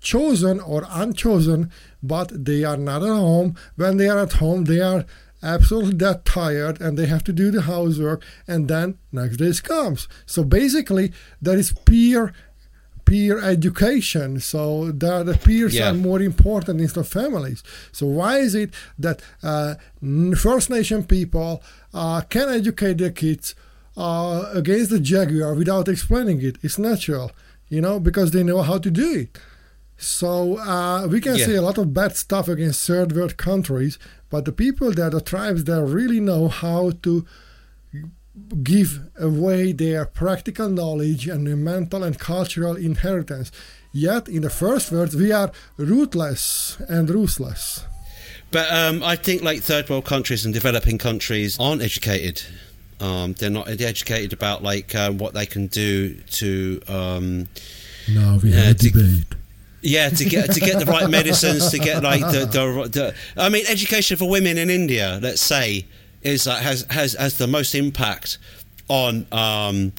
chosen 0.00 0.60
or 0.60 0.86
unchosen, 0.90 1.70
but 2.02 2.28
they 2.44 2.64
are 2.64 2.76
not 2.78 3.02
at 3.02 3.08
home. 3.08 3.54
When 3.76 3.96
they 3.98 4.08
are 4.08 4.18
at 4.18 4.34
home, 4.34 4.64
they 4.64 4.80
are 4.80 5.04
absolutely 5.42 5.96
that 5.96 6.24
tired 6.24 6.80
and 6.80 6.98
they 6.98 7.06
have 7.06 7.24
to 7.24 7.32
do 7.32 7.50
the 7.50 7.62
housework, 7.62 8.22
and 8.48 8.66
then 8.68 8.96
next 9.12 9.36
day 9.36 9.52
comes. 9.62 10.08
So 10.26 10.42
basically, 10.44 11.12
there 11.40 11.58
is 11.58 11.74
peer 11.84 12.32
peer 13.04 13.38
education. 13.40 14.40
So 14.40 14.90
the, 14.92 15.22
the 15.22 15.36
peers 15.36 15.74
Yeah. 15.74 15.90
are 15.90 15.94
more 15.94 16.20
important 16.22 16.80
instead 16.80 17.00
of 17.00 17.08
families. 17.08 17.62
So 17.92 18.06
why 18.06 18.38
is 18.38 18.54
it 18.54 18.70
that 18.98 19.22
uh, 19.42 19.74
First 20.36 20.70
Nation 20.70 21.04
people 21.04 21.62
uh, 21.92 22.20
can 22.28 22.48
educate 22.48 22.98
their 22.98 23.10
kids 23.10 23.54
uh, 23.96 24.50
against 24.52 24.90
the 24.90 25.00
jaguar 25.00 25.54
without 25.54 25.88
explaining 25.88 26.42
it? 26.42 26.56
It's 26.62 26.78
natural, 26.78 27.30
you 27.68 27.80
know, 27.80 28.00
because 28.00 28.30
they 28.32 28.42
know 28.42 28.62
how 28.62 28.78
to 28.78 28.90
do 28.90 29.12
it. 29.22 29.38
So 29.96 30.58
uh, 30.58 31.06
we 31.06 31.20
can 31.20 31.36
Yeah. 31.36 31.46
say 31.46 31.54
a 31.54 31.62
lot 31.62 31.78
of 31.78 31.94
bad 31.94 32.16
stuff 32.16 32.48
against 32.48 32.84
third 32.86 33.12
world 33.12 33.36
countries, 33.36 33.98
but 34.30 34.44
the 34.44 34.52
people 34.52 34.90
there, 34.92 35.10
the 35.10 35.20
tribes 35.20 35.64
there, 35.64 35.84
really 35.84 36.20
know 36.20 36.48
how 36.48 36.92
to 37.02 37.24
give 38.62 39.00
away 39.18 39.72
their 39.72 40.04
practical 40.04 40.68
knowledge 40.68 41.28
and 41.28 41.46
their 41.46 41.56
mental 41.56 42.02
and 42.02 42.18
cultural 42.18 42.76
inheritance. 42.76 43.52
Yet, 43.92 44.28
in 44.28 44.42
the 44.42 44.50
first 44.50 44.90
words, 44.90 45.14
we 45.14 45.30
are 45.32 45.52
ruthless 45.76 46.76
and 46.88 47.08
ruthless. 47.08 47.84
But 48.50 48.70
um, 48.72 49.02
I 49.02 49.16
think 49.16 49.42
like 49.42 49.60
third 49.62 49.88
world 49.88 50.04
countries 50.04 50.44
and 50.44 50.52
developing 50.52 50.98
countries 50.98 51.58
aren't 51.60 51.82
educated. 51.82 52.42
Um, 53.00 53.34
they're 53.34 53.50
not 53.50 53.68
educated 53.68 54.32
about 54.32 54.62
like 54.62 54.94
um, 54.94 55.18
what 55.18 55.34
they 55.34 55.46
can 55.46 55.66
do 55.68 56.14
to. 56.14 56.80
Um, 56.88 57.48
Now 58.08 58.38
we 58.42 58.52
have 58.52 58.64
have 58.64 58.66
a 58.66 58.70
a 58.70 58.74
to- 58.74 58.90
debate. 58.90 59.24
yeah, 59.82 60.08
to 60.08 60.24
get 60.24 60.52
to 60.52 60.60
get 60.60 60.78
the 60.78 60.86
right 60.86 61.08
medicines, 61.08 61.70
to 61.70 61.78
get 61.78 62.02
like 62.02 62.20
the, 62.20 62.46
the, 62.46 62.88
the 62.88 63.14
I 63.36 63.48
mean, 63.48 63.64
education 63.68 64.16
for 64.16 64.28
women 64.28 64.58
in 64.58 64.70
India, 64.70 65.18
let's 65.22 65.40
say, 65.42 65.86
is 66.24 66.46
uh, 66.46 66.56
has 66.56 66.86
has 66.90 67.12
has 67.14 67.36
the 67.38 67.46
most 67.46 67.74
impact 67.74 68.38
on 68.88 69.26
um, 69.32 69.92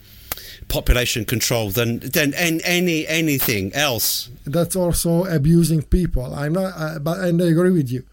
population 0.67 1.25
control 1.25 1.69
than 1.71 1.99
than 1.99 2.33
an- 2.33 2.61
any 2.63 3.07
anything 3.07 3.73
else. 3.73 4.29
That's 4.45 4.75
also 4.75 5.25
abusing 5.25 5.81
people. 5.83 6.33
I'm 6.33 6.53
not, 6.53 6.73
uh, 6.75 6.99
but 6.99 7.19
and 7.19 7.41
I 7.41 7.45
agree 7.47 7.71
with 7.71 7.91
you. 7.91 8.03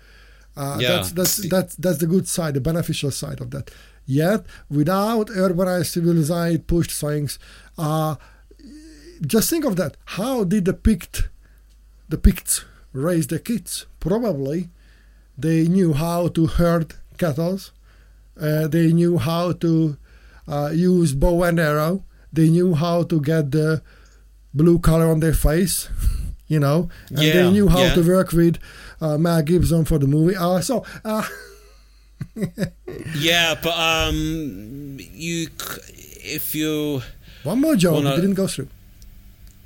Uh, 0.56 0.76
Yeah. 0.80 0.88
That's 0.96 1.10
that's 1.12 1.36
that's 1.48 1.74
that's 1.76 1.98
the 1.98 2.06
good 2.06 2.28
side, 2.28 2.54
the 2.54 2.60
beneficial 2.60 3.10
side 3.10 3.40
of 3.40 3.50
that. 3.50 3.70
Yet, 4.06 4.44
without 4.68 5.28
urbanized, 5.28 5.86
civilized, 5.92 6.66
pushed 6.66 6.90
things, 6.90 7.38
uh, 7.78 8.16
just 9.26 9.48
think 9.48 9.64
of 9.64 9.76
that. 9.76 9.96
How 10.16 10.44
did 10.44 10.64
the 10.64 10.74
Pict, 10.74 11.28
the 12.08 12.18
Picts, 12.18 12.64
raise 12.92 13.28
their 13.28 13.38
kids? 13.38 13.86
Probably, 14.00 14.68
they 15.38 15.68
knew 15.68 15.92
how 15.94 16.28
to 16.28 16.46
herd 16.48 16.94
cattle. 17.16 17.60
Uh, 18.40 18.66
they 18.66 18.92
knew 18.92 19.18
how 19.18 19.52
to 19.52 19.96
uh, 20.48 20.70
use 20.74 21.12
bow 21.14 21.42
and 21.44 21.58
arrow. 21.60 22.04
They 22.32 22.48
knew 22.48 22.74
how 22.74 23.02
to 23.04 23.20
get 23.20 23.50
the 23.50 23.82
blue 24.54 24.78
color 24.78 25.06
on 25.10 25.20
their 25.20 25.34
face, 25.34 25.88
you 26.48 26.58
know, 26.58 26.88
and 27.10 27.18
Yeah, 27.20 27.32
they 27.34 27.50
knew 27.50 27.68
how 27.68 27.82
yeah. 27.82 27.94
to 27.94 28.02
work 28.02 28.32
with 28.32 28.56
uh, 29.00 29.18
Mel 29.18 29.42
Gibson 29.42 29.84
for 29.84 29.98
the 29.98 30.06
movie. 30.06 30.36
Uh, 30.36 30.60
so, 30.60 30.84
uh, 31.04 31.22
Yeah, 33.16 33.54
but 33.62 33.74
um, 33.76 34.96
you 34.98 35.48
if 36.24 36.54
you 36.54 37.02
one 37.42 37.60
more 37.60 37.76
joke 37.76 38.02
didn't 38.04 38.34
go 38.34 38.46
through. 38.46 38.68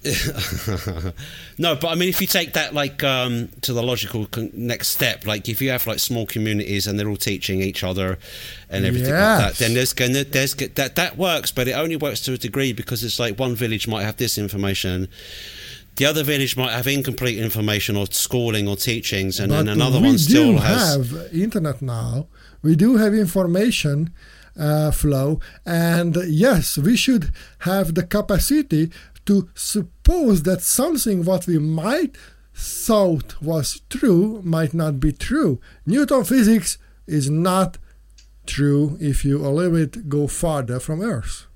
no, 1.58 1.74
but 1.74 1.88
I 1.88 1.94
mean, 1.94 2.08
if 2.08 2.20
you 2.20 2.26
take 2.26 2.52
that 2.52 2.74
like 2.74 3.02
um, 3.02 3.48
to 3.62 3.72
the 3.72 3.82
logical 3.82 4.26
con- 4.26 4.50
next 4.54 4.88
step, 4.88 5.26
like 5.26 5.48
if 5.48 5.60
you 5.60 5.70
have 5.70 5.86
like 5.86 5.98
small 5.98 6.26
communities 6.26 6.86
and 6.86 6.98
they're 6.98 7.08
all 7.08 7.16
teaching 7.16 7.60
each 7.60 7.82
other 7.82 8.18
and 8.70 8.84
everything 8.84 9.12
like 9.12 9.38
that, 9.38 9.54
then 9.56 9.74
there's 9.74 9.92
gonna 9.92 10.24
there's 10.24 10.54
that 10.54 10.94
that 10.96 11.16
works, 11.16 11.50
but 11.50 11.66
it 11.68 11.72
only 11.72 11.96
works 11.96 12.20
to 12.22 12.34
a 12.34 12.38
degree 12.38 12.72
because 12.72 13.02
it's 13.02 13.18
like 13.18 13.38
one 13.38 13.54
village 13.54 13.88
might 13.88 14.04
have 14.04 14.16
this 14.16 14.38
information. 14.38 15.08
The 15.96 16.04
other 16.04 16.22
village 16.22 16.56
might 16.56 16.72
have 16.72 16.86
incomplete 16.86 17.38
information 17.38 17.96
or 17.96 18.06
schooling 18.10 18.68
or 18.68 18.76
teachings, 18.76 19.40
and 19.40 19.50
then 19.50 19.66
another 19.66 19.98
we 19.98 20.08
one 20.08 20.18
still 20.18 20.52
do 20.52 20.58
has. 20.58 20.96
have 21.10 21.34
internet 21.34 21.80
now. 21.80 22.26
We 22.62 22.76
do 22.76 22.96
have 22.96 23.14
information 23.14 24.12
uh, 24.58 24.90
flow, 24.90 25.40
and 25.64 26.16
yes, 26.26 26.76
we 26.76 26.96
should 26.96 27.32
have 27.60 27.94
the 27.94 28.02
capacity 28.02 28.90
to 29.26 29.48
suppose 29.54 30.42
that 30.44 30.62
something 30.62 31.24
what 31.24 31.46
we 31.46 31.58
might 31.58 32.16
thought 32.54 33.40
was 33.42 33.82
true 33.90 34.40
might 34.44 34.72
not 34.72 34.98
be 35.00 35.12
true. 35.12 35.60
Newton 35.84 36.24
physics 36.24 36.78
is 37.06 37.28
not 37.28 37.76
true 38.46 38.96
if 39.00 39.24
you 39.24 39.44
a 39.44 39.50
little 39.50 39.72
bit 39.74 40.08
go 40.08 40.26
farther 40.26 40.78
from 40.80 41.00
Earth. 41.02 41.46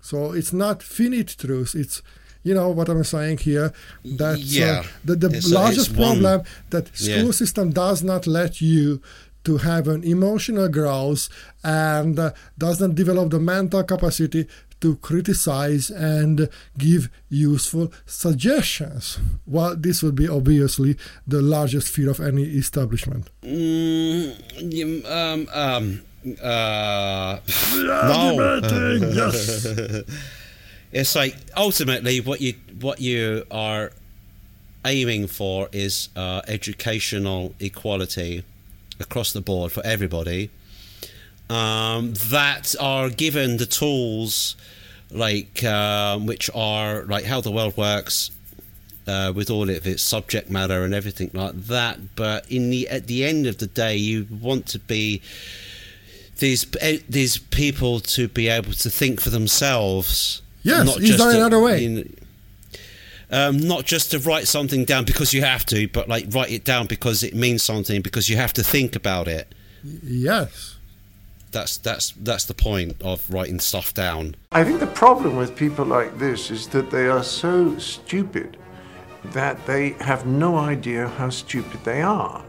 So 0.00 0.32
it's 0.32 0.52
not 0.52 0.82
finite 0.82 1.36
truth. 1.38 1.74
It's 1.74 2.02
you 2.42 2.52
know 2.54 2.68
what 2.68 2.88
I'm 2.90 3.04
saying 3.04 3.38
here. 3.38 3.72
That 4.04 4.38
Yeah. 4.38 4.84
the, 5.04 5.16
the 5.16 5.28
It's- 5.28 5.50
uh, 5.50 5.54
largest 5.60 5.90
it's 5.90 5.98
one- 5.98 6.18
problem 6.20 6.42
that 6.70 6.94
school 6.96 7.26
Yeah. 7.26 7.30
system 7.30 7.70
does 7.70 8.02
not 8.02 8.26
let 8.26 8.60
you 8.60 9.00
to 9.44 9.58
have 9.58 9.88
an 9.88 10.02
emotional 10.04 10.68
growth 10.68 11.28
and 11.62 12.18
uh, 12.18 12.32
doesn't 12.58 12.94
develop 12.94 13.30
the 13.30 13.38
mental 13.40 13.82
capacity 13.84 14.46
to 14.84 14.96
criticize 14.96 15.88
and 15.88 16.50
give 16.76 17.08
useful 17.30 17.90
suggestions. 18.04 19.18
Well, 19.46 19.74
this 19.76 20.02
would 20.02 20.14
be 20.14 20.28
obviously 20.28 20.98
the 21.26 21.40
largest 21.40 21.88
fear 21.88 22.10
of 22.10 22.20
any 22.20 22.42
establishment. 22.42 23.30
Mm, 23.42 25.06
um, 25.06 25.48
um, 25.54 26.02
uh, 26.42 27.38
no. 27.76 28.60
yes. 29.14 29.66
it's 30.92 31.14
like 31.16 31.34
ultimately 31.56 32.20
what 32.20 32.42
you 32.42 32.52
what 32.80 33.00
you 33.00 33.46
are 33.50 33.90
aiming 34.84 35.28
for 35.28 35.70
is 35.72 36.10
uh, 36.14 36.42
educational 36.46 37.54
equality 37.58 38.44
across 39.00 39.32
the 39.32 39.40
board 39.40 39.72
for 39.72 39.82
everybody 39.86 40.50
um, 41.50 42.14
that 42.30 42.74
are 42.80 43.10
given 43.10 43.56
the 43.58 43.66
tools 43.66 44.56
like 45.10 45.62
um, 45.64 46.26
which 46.26 46.50
are 46.54 47.04
like 47.04 47.24
how 47.24 47.40
the 47.40 47.50
world 47.50 47.76
works 47.76 48.30
uh, 49.06 49.32
with 49.34 49.50
all 49.50 49.68
of 49.68 49.86
its 49.86 50.02
subject 50.02 50.50
matter 50.50 50.84
and 50.84 50.94
everything 50.94 51.30
like 51.32 51.54
that. 51.66 52.16
But 52.16 52.50
in 52.50 52.70
the 52.70 52.88
at 52.88 53.06
the 53.06 53.24
end 53.24 53.46
of 53.46 53.58
the 53.58 53.66
day, 53.66 53.96
you 53.96 54.26
want 54.30 54.66
to 54.68 54.78
be 54.78 55.22
these 56.38 56.66
eh, 56.80 56.98
these 57.08 57.38
people 57.38 58.00
to 58.00 58.28
be 58.28 58.48
able 58.48 58.72
to 58.72 58.90
think 58.90 59.20
for 59.20 59.30
themselves. 59.30 60.42
Yes, 60.62 60.94
to- 60.94 61.36
another 61.36 61.60
way? 61.60 61.86
know, 61.86 62.04
um, 63.30 63.58
not 63.58 63.84
just 63.84 64.10
to 64.12 64.18
write 64.18 64.48
something 64.48 64.84
down 64.84 65.04
because 65.04 65.32
you 65.32 65.42
have 65.42 65.66
to, 65.66 65.88
but 65.88 66.08
like 66.08 66.26
write 66.30 66.50
it 66.50 66.64
down 66.64 66.86
because 66.86 67.22
it 67.22 67.34
means 67.34 67.62
something 67.62 68.00
because 68.00 68.28
you 68.28 68.36
have 68.36 68.52
to 68.54 68.62
think 68.62 68.96
about 68.96 69.28
it. 69.28 69.52
Yes. 69.82 70.73
That's 71.54 71.78
that's 71.78 72.10
that's 72.10 72.46
the 72.46 72.54
point 72.54 73.00
of 73.00 73.30
writing 73.32 73.60
stuff 73.60 73.94
down. 73.94 74.34
I 74.50 74.64
think 74.64 74.80
the 74.80 74.88
problem 74.88 75.36
with 75.36 75.54
people 75.54 75.84
like 75.84 76.18
this 76.18 76.50
is 76.50 76.66
that 76.68 76.90
they 76.90 77.06
are 77.06 77.22
so 77.22 77.78
stupid 77.78 78.56
that 79.26 79.64
they 79.64 79.90
have 80.00 80.26
no 80.26 80.56
idea 80.56 81.06
how 81.06 81.30
stupid 81.30 81.84
they 81.84 82.02
are. 82.02 82.44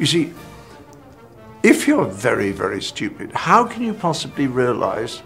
You 0.00 0.06
see, 0.06 0.32
if 1.62 1.86
you're 1.86 2.06
very, 2.06 2.50
very 2.50 2.82
stupid, 2.82 3.30
how 3.32 3.64
can 3.64 3.84
you 3.84 3.94
possibly 3.94 4.48
realize 4.48 5.22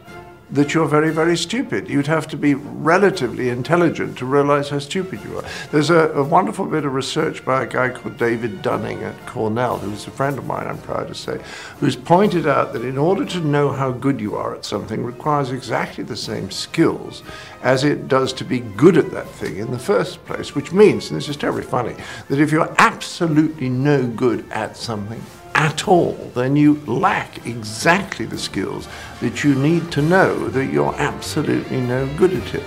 that 0.50 0.72
you're 0.72 0.86
very, 0.86 1.10
very 1.10 1.36
stupid. 1.36 1.88
You'd 1.88 2.06
have 2.06 2.26
to 2.28 2.36
be 2.36 2.54
relatively 2.54 3.50
intelligent 3.50 4.16
to 4.18 4.26
realize 4.26 4.70
how 4.70 4.78
stupid 4.78 5.22
you 5.22 5.38
are. 5.38 5.44
There's 5.70 5.90
a, 5.90 6.08
a 6.10 6.22
wonderful 6.22 6.66
bit 6.66 6.84
of 6.84 6.94
research 6.94 7.44
by 7.44 7.62
a 7.62 7.66
guy 7.66 7.90
called 7.90 8.16
David 8.16 8.62
Dunning 8.62 9.02
at 9.02 9.26
Cornell, 9.26 9.78
who's 9.78 10.06
a 10.06 10.10
friend 10.10 10.38
of 10.38 10.46
mine, 10.46 10.66
I'm 10.66 10.78
proud 10.78 11.08
to 11.08 11.14
say, 11.14 11.40
who's 11.78 11.96
pointed 11.96 12.46
out 12.46 12.72
that 12.72 12.84
in 12.84 12.96
order 12.96 13.24
to 13.26 13.40
know 13.40 13.70
how 13.70 13.90
good 13.90 14.20
you 14.20 14.36
are 14.36 14.54
at 14.54 14.64
something 14.64 15.04
requires 15.04 15.50
exactly 15.50 16.04
the 16.04 16.16
same 16.16 16.50
skills 16.50 17.22
as 17.62 17.84
it 17.84 18.08
does 18.08 18.32
to 18.34 18.44
be 18.44 18.60
good 18.60 18.96
at 18.96 19.10
that 19.10 19.28
thing 19.28 19.56
in 19.56 19.70
the 19.70 19.78
first 19.78 20.24
place, 20.24 20.54
which 20.54 20.72
means, 20.72 21.10
and 21.10 21.18
this 21.18 21.28
is 21.28 21.36
terribly 21.36 21.62
funny, 21.62 21.94
that 22.28 22.40
if 22.40 22.52
you're 22.52 22.74
absolutely 22.78 23.68
no 23.68 24.06
good 24.06 24.50
at 24.50 24.76
something 24.76 25.20
at 25.58 25.88
all, 25.88 26.12
then 26.34 26.54
you 26.54 26.74
lack 26.86 27.44
exactly 27.44 28.24
the 28.24 28.38
skills 28.38 28.86
that 29.20 29.42
you 29.42 29.56
need 29.56 29.90
to 29.90 30.00
know 30.00 30.48
that 30.48 30.66
you're 30.66 30.94
absolutely 30.94 31.80
no 31.80 32.06
good 32.16 32.32
at 32.32 32.54
it. 32.54 32.62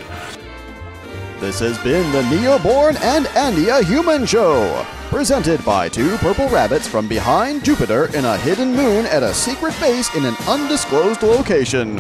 This 1.40 1.60
has 1.60 1.80
been 1.80 2.12
the 2.12 2.22
Neoborn 2.24 3.00
and 3.02 3.28
Andia 3.28 3.82
Human 3.82 4.26
Show, 4.26 4.86
presented 5.10 5.64
by 5.64 5.88
two 5.88 6.18
purple 6.18 6.50
rabbits 6.50 6.86
from 6.86 7.08
behind 7.08 7.64
Jupiter 7.64 8.16
in 8.16 8.26
a 8.26 8.38
hidden 8.38 8.76
moon 8.76 9.06
at 9.06 9.24
a 9.24 9.34
secret 9.34 9.74
base 9.80 10.14
in 10.14 10.26
an 10.26 10.36
undisclosed 10.48 11.24
location. 11.24 11.98